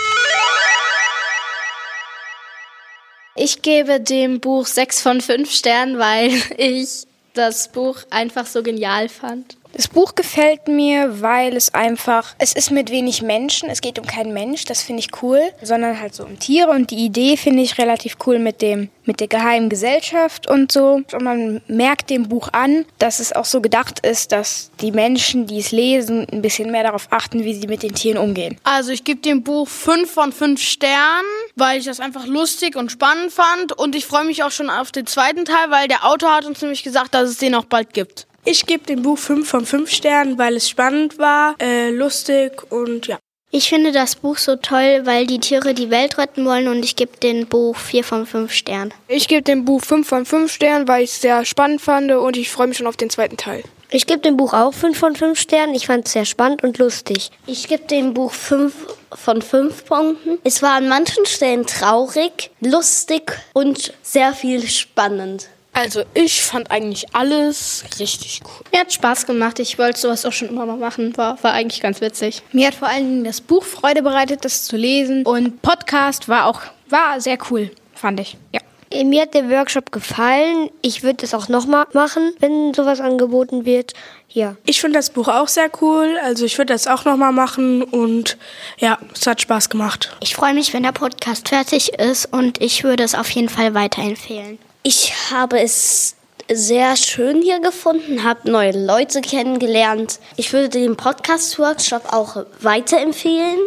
Ich 3.37 3.63
gebe 3.63 4.01
dem 4.01 4.41
Buch 4.41 4.67
sechs 4.67 5.01
von 5.01 5.21
fünf 5.21 5.51
Sternen, 5.51 5.99
weil 5.99 6.31
ich 6.57 7.07
das 7.35 7.69
Buch 7.69 7.99
einfach 8.11 8.47
so 8.47 8.63
genial 8.63 9.09
fand. 9.09 9.57
Das 9.75 9.89
Buch 9.89 10.15
gefällt 10.15 10.69
mir, 10.69 11.21
weil 11.21 11.57
es 11.57 11.75
einfach, 11.75 12.37
es 12.39 12.53
ist 12.53 12.71
mit 12.71 12.93
wenig 12.93 13.23
Menschen, 13.23 13.69
es 13.69 13.81
geht 13.81 13.99
um 13.99 14.07
keinen 14.07 14.33
Mensch, 14.33 14.65
das 14.67 14.83
finde 14.83 15.01
ich 15.01 15.21
cool, 15.21 15.41
sondern 15.63 16.01
halt 16.01 16.15
so 16.15 16.25
um 16.25 16.39
Tiere 16.39 16.71
und 16.71 16.93
die 16.93 17.05
Idee 17.05 17.37
finde 17.37 17.63
ich 17.63 17.77
relativ 17.77 18.17
cool 18.25 18.39
mit 18.39 18.63
dem, 18.63 18.89
mit 19.05 19.19
der 19.19 19.27
geheimen 19.27 19.69
Gesellschaft 19.69 20.49
und 20.49 20.71
so. 20.71 21.01
Und 21.13 21.23
man 21.23 21.61
merkt 21.67 22.11
dem 22.11 22.29
Buch 22.29 22.51
an, 22.53 22.85
dass 23.01 23.19
es 23.19 23.33
auch 23.33 23.45
so 23.45 23.61
gedacht 23.61 24.07
ist, 24.07 24.31
dass 24.31 24.71
die 24.81 24.93
Menschen, 24.93 25.49
die 25.49 25.59
es 25.59 25.73
lesen, 25.73 26.25
ein 26.31 26.41
bisschen 26.41 26.71
mehr 26.71 26.85
darauf 26.85 27.09
achten, 27.11 27.43
wie 27.43 27.55
sie 27.55 27.67
mit 27.67 27.83
den 27.83 27.95
Tieren 27.95 28.19
umgehen. 28.19 28.57
Also 28.63 28.93
ich 28.93 29.03
gebe 29.03 29.23
dem 29.23 29.43
Buch 29.43 29.67
fünf 29.67 30.13
von 30.13 30.31
fünf 30.31 30.63
Sternen, 30.63 31.27
weil 31.57 31.81
ich 31.81 31.85
das 31.85 31.99
einfach 31.99 32.27
lustig 32.27 32.77
und 32.77 32.93
spannend 32.93 33.33
fand 33.33 33.73
und 33.73 33.97
ich 33.97 34.07
freue 34.07 34.25
mich 34.25 34.45
auch 34.45 34.53
schon 34.53 34.71
auf 34.71 34.93
den 34.93 35.07
zweiten 35.07 35.45
Teil, 35.45 35.71
weil 35.71 35.89
der 35.89 36.05
Autor 36.07 36.31
hat 36.33 36.45
uns 36.45 36.63
nämlich 36.63 36.85
gesagt, 36.85 37.13
dass 37.13 37.29
es 37.29 37.39
den 37.39 37.57
auch 37.57 37.65
bald 37.65 37.93
gibt. 37.93 38.29
Ich 38.47 38.67
gebe 38.67 38.85
dem 38.85 39.01
Buch 39.01 39.17
5 39.17 39.49
von 39.49 39.65
5 39.65 39.91
Sternen, 39.91 40.37
weil 40.37 40.57
es 40.57 40.69
spannend 40.69 41.19
war, 41.19 41.55
äh, 41.61 41.89
lustig 41.91 42.71
und 42.71 43.07
ja. 43.07 43.19
Ich 43.51 43.71
finde 43.71 43.91
das 43.91 44.17
Buch 44.17 44.37
so 44.37 44.57
toll, 44.57 45.03
weil 45.05 45.27
die 45.27 45.39
Tiere 45.39 45.73
die 45.73 45.89
Welt 45.89 46.19
retten 46.19 46.45
wollen 46.45 46.69
und 46.69 46.85
ich 46.85 46.95
gebe 46.95 47.17
dem 47.17 47.47
Buch 47.47 47.77
4 47.77 48.05
von 48.05 48.27
5 48.27 48.53
Sternen. 48.53 48.93
Ich 49.09 49.29
gebe 49.29 49.41
dem 49.41 49.65
Buch 49.65 49.81
5 49.81 50.07
von 50.07 50.27
5 50.27 50.53
Sternen, 50.53 50.87
weil 50.89 51.05
ich 51.05 51.11
es 51.11 51.23
sehr 51.23 51.45
spannend 51.47 51.81
fand 51.81 52.13
und 52.13 52.37
ich 52.37 52.51
freue 52.51 52.67
mich 52.67 52.77
schon 52.77 52.87
auf 52.87 52.99
den 52.99 53.09
zweiten 53.09 53.39
Teil. 53.39 53.63
Ich 53.91 54.07
gebe 54.07 54.21
dem 54.21 54.37
Buch 54.37 54.53
auch 54.53 54.75
5 54.75 54.99
von 54.99 55.17
5 55.17 55.39
Sternen. 55.39 55.75
Ich 55.75 55.87
fand 55.87 56.07
es 56.07 56.13
sehr 56.13 56.25
spannend 56.27 56.65
und 56.65 56.77
lustig. 56.79 57.31
Ich 57.47 57.69
gebe 57.69 57.87
dem 57.87 58.13
Buch 58.13 58.33
5 58.33 58.75
von 59.15 59.41
5 59.41 59.85
Punkten. 59.87 60.39
Es 60.43 60.61
war 60.61 60.73
an 60.73 60.89
manchen 60.89 61.25
Stellen 61.25 61.65
traurig, 61.65 62.51
lustig 62.61 63.33
und 63.55 63.95
sehr 64.03 64.35
viel 64.35 64.67
spannend. 64.69 65.49
Also 65.75 66.05
ich 66.15 66.43
fand 66.43 66.71
eigentlich 66.71 67.15
alles 67.15 67.85
richtig 67.99 68.41
cool. 68.45 68.65
Mir 68.73 68.81
hat 68.81 68.93
Spaß 68.93 69.27
gemacht. 69.27 69.59
Ich 69.59 69.77
wollte 69.79 69.99
sowas 69.99 70.25
auch 70.25 70.33
schon 70.33 70.49
immer 70.49 70.65
mal 70.67 70.77
machen. 70.77 71.17
War, 71.17 71.43
war 71.43 71.53
eigentlich 71.53 71.83
ganz 71.83 72.01
witzig. 72.01 72.43
Mir 72.53 72.69
hat 72.69 72.75
vor 72.75 72.89
allen 72.89 73.09
Dingen 73.09 73.25
das 73.25 73.41
Buch 73.41 73.65
Freude 73.65 74.03
bereitet, 74.03 74.45
das 74.45 74.65
zu 74.65 74.77
lesen. 74.77 75.27
Und 75.27 75.63
Podcast 75.63 76.29
war 76.29 76.47
auch 76.47 76.63
war 76.89 77.21
sehr 77.21 77.39
cool, 77.51 77.71
fand 77.95 78.21
ich. 78.21 78.37
Ja. 78.53 78.61
Mir 79.05 79.23
hat 79.23 79.35
der 79.35 79.51
Workshop 79.51 79.91
gefallen. 79.91 80.71
Ich 80.81 81.03
würde 81.03 81.25
es 81.25 81.35
auch 81.35 81.49
nochmal 81.49 81.87
machen, 81.93 82.33
wenn 82.39 82.73
sowas 82.73 83.01
angeboten 83.01 83.65
wird. 83.65 83.95
Ja. 84.29 84.55
Ich 84.65 84.81
finde 84.81 84.99
das 84.99 85.11
Buch 85.11 85.27
auch 85.27 85.49
sehr 85.49 85.69
cool. 85.81 86.17
Also 86.23 86.45
ich 86.45 86.57
würde 86.59 86.73
das 86.73 86.87
auch 86.87 87.05
nochmal 87.05 87.33
machen 87.33 87.83
und 87.83 88.37
ja, 88.79 88.99
es 89.13 89.27
hat 89.27 89.41
Spaß 89.41 89.71
gemacht. 89.71 90.17
Ich 90.21 90.37
freue 90.37 90.55
mich, 90.55 90.73
wenn 90.73 90.85
der 90.85 90.93
Podcast 90.93 91.49
fertig 91.49 91.95
ist 91.95 92.33
und 92.33 92.61
ich 92.63 92.85
würde 92.85 93.03
es 93.03 93.17
auf 93.17 93.29
jeden 93.31 93.49
Fall 93.49 93.75
weiterempfehlen. 93.75 94.61
Ich 94.87 95.15
habe 95.31 95.61
es 95.61 96.15
sehr 96.53 96.95
schön 96.97 97.41
hier 97.41 97.59
gefunden, 97.59 98.23
habe 98.23 98.51
neue 98.51 98.73
Leute 98.73 99.23
kennengelernt. 99.23 100.21
Ich 100.37 100.53
würde 100.53 100.69
den 100.69 100.95
Podcast-Workshop 100.95 102.13
auch 102.13 102.45
weiterempfehlen. 102.61 103.61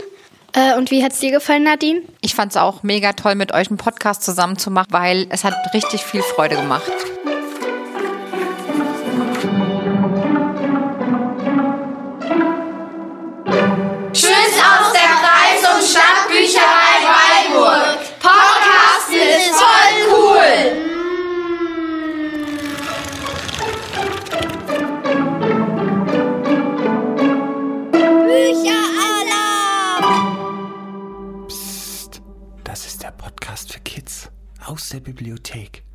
Äh, 0.54 0.78
und 0.78 0.92
wie 0.92 1.04
hat 1.04 1.14
es 1.14 1.20
dir 1.20 1.32
gefallen, 1.32 1.64
Nadine? 1.64 2.04
Ich 2.22 2.36
fand 2.36 2.52
es 2.52 2.58
auch 2.58 2.84
mega 2.84 3.14
toll, 3.14 3.34
mit 3.34 3.52
euch 3.52 3.70
einen 3.70 3.78
Podcast 3.78 4.22
zusammen 4.22 4.60
zu 4.60 4.70
machen, 4.70 4.90
weil 4.92 5.26
es 5.32 5.44
hat 5.44 5.56
richtig 5.74 6.04
viel 6.04 6.22
Freude 6.22 6.56
gemacht. 6.58 6.92
große 34.88 35.02
Bibliothek. 35.02 35.87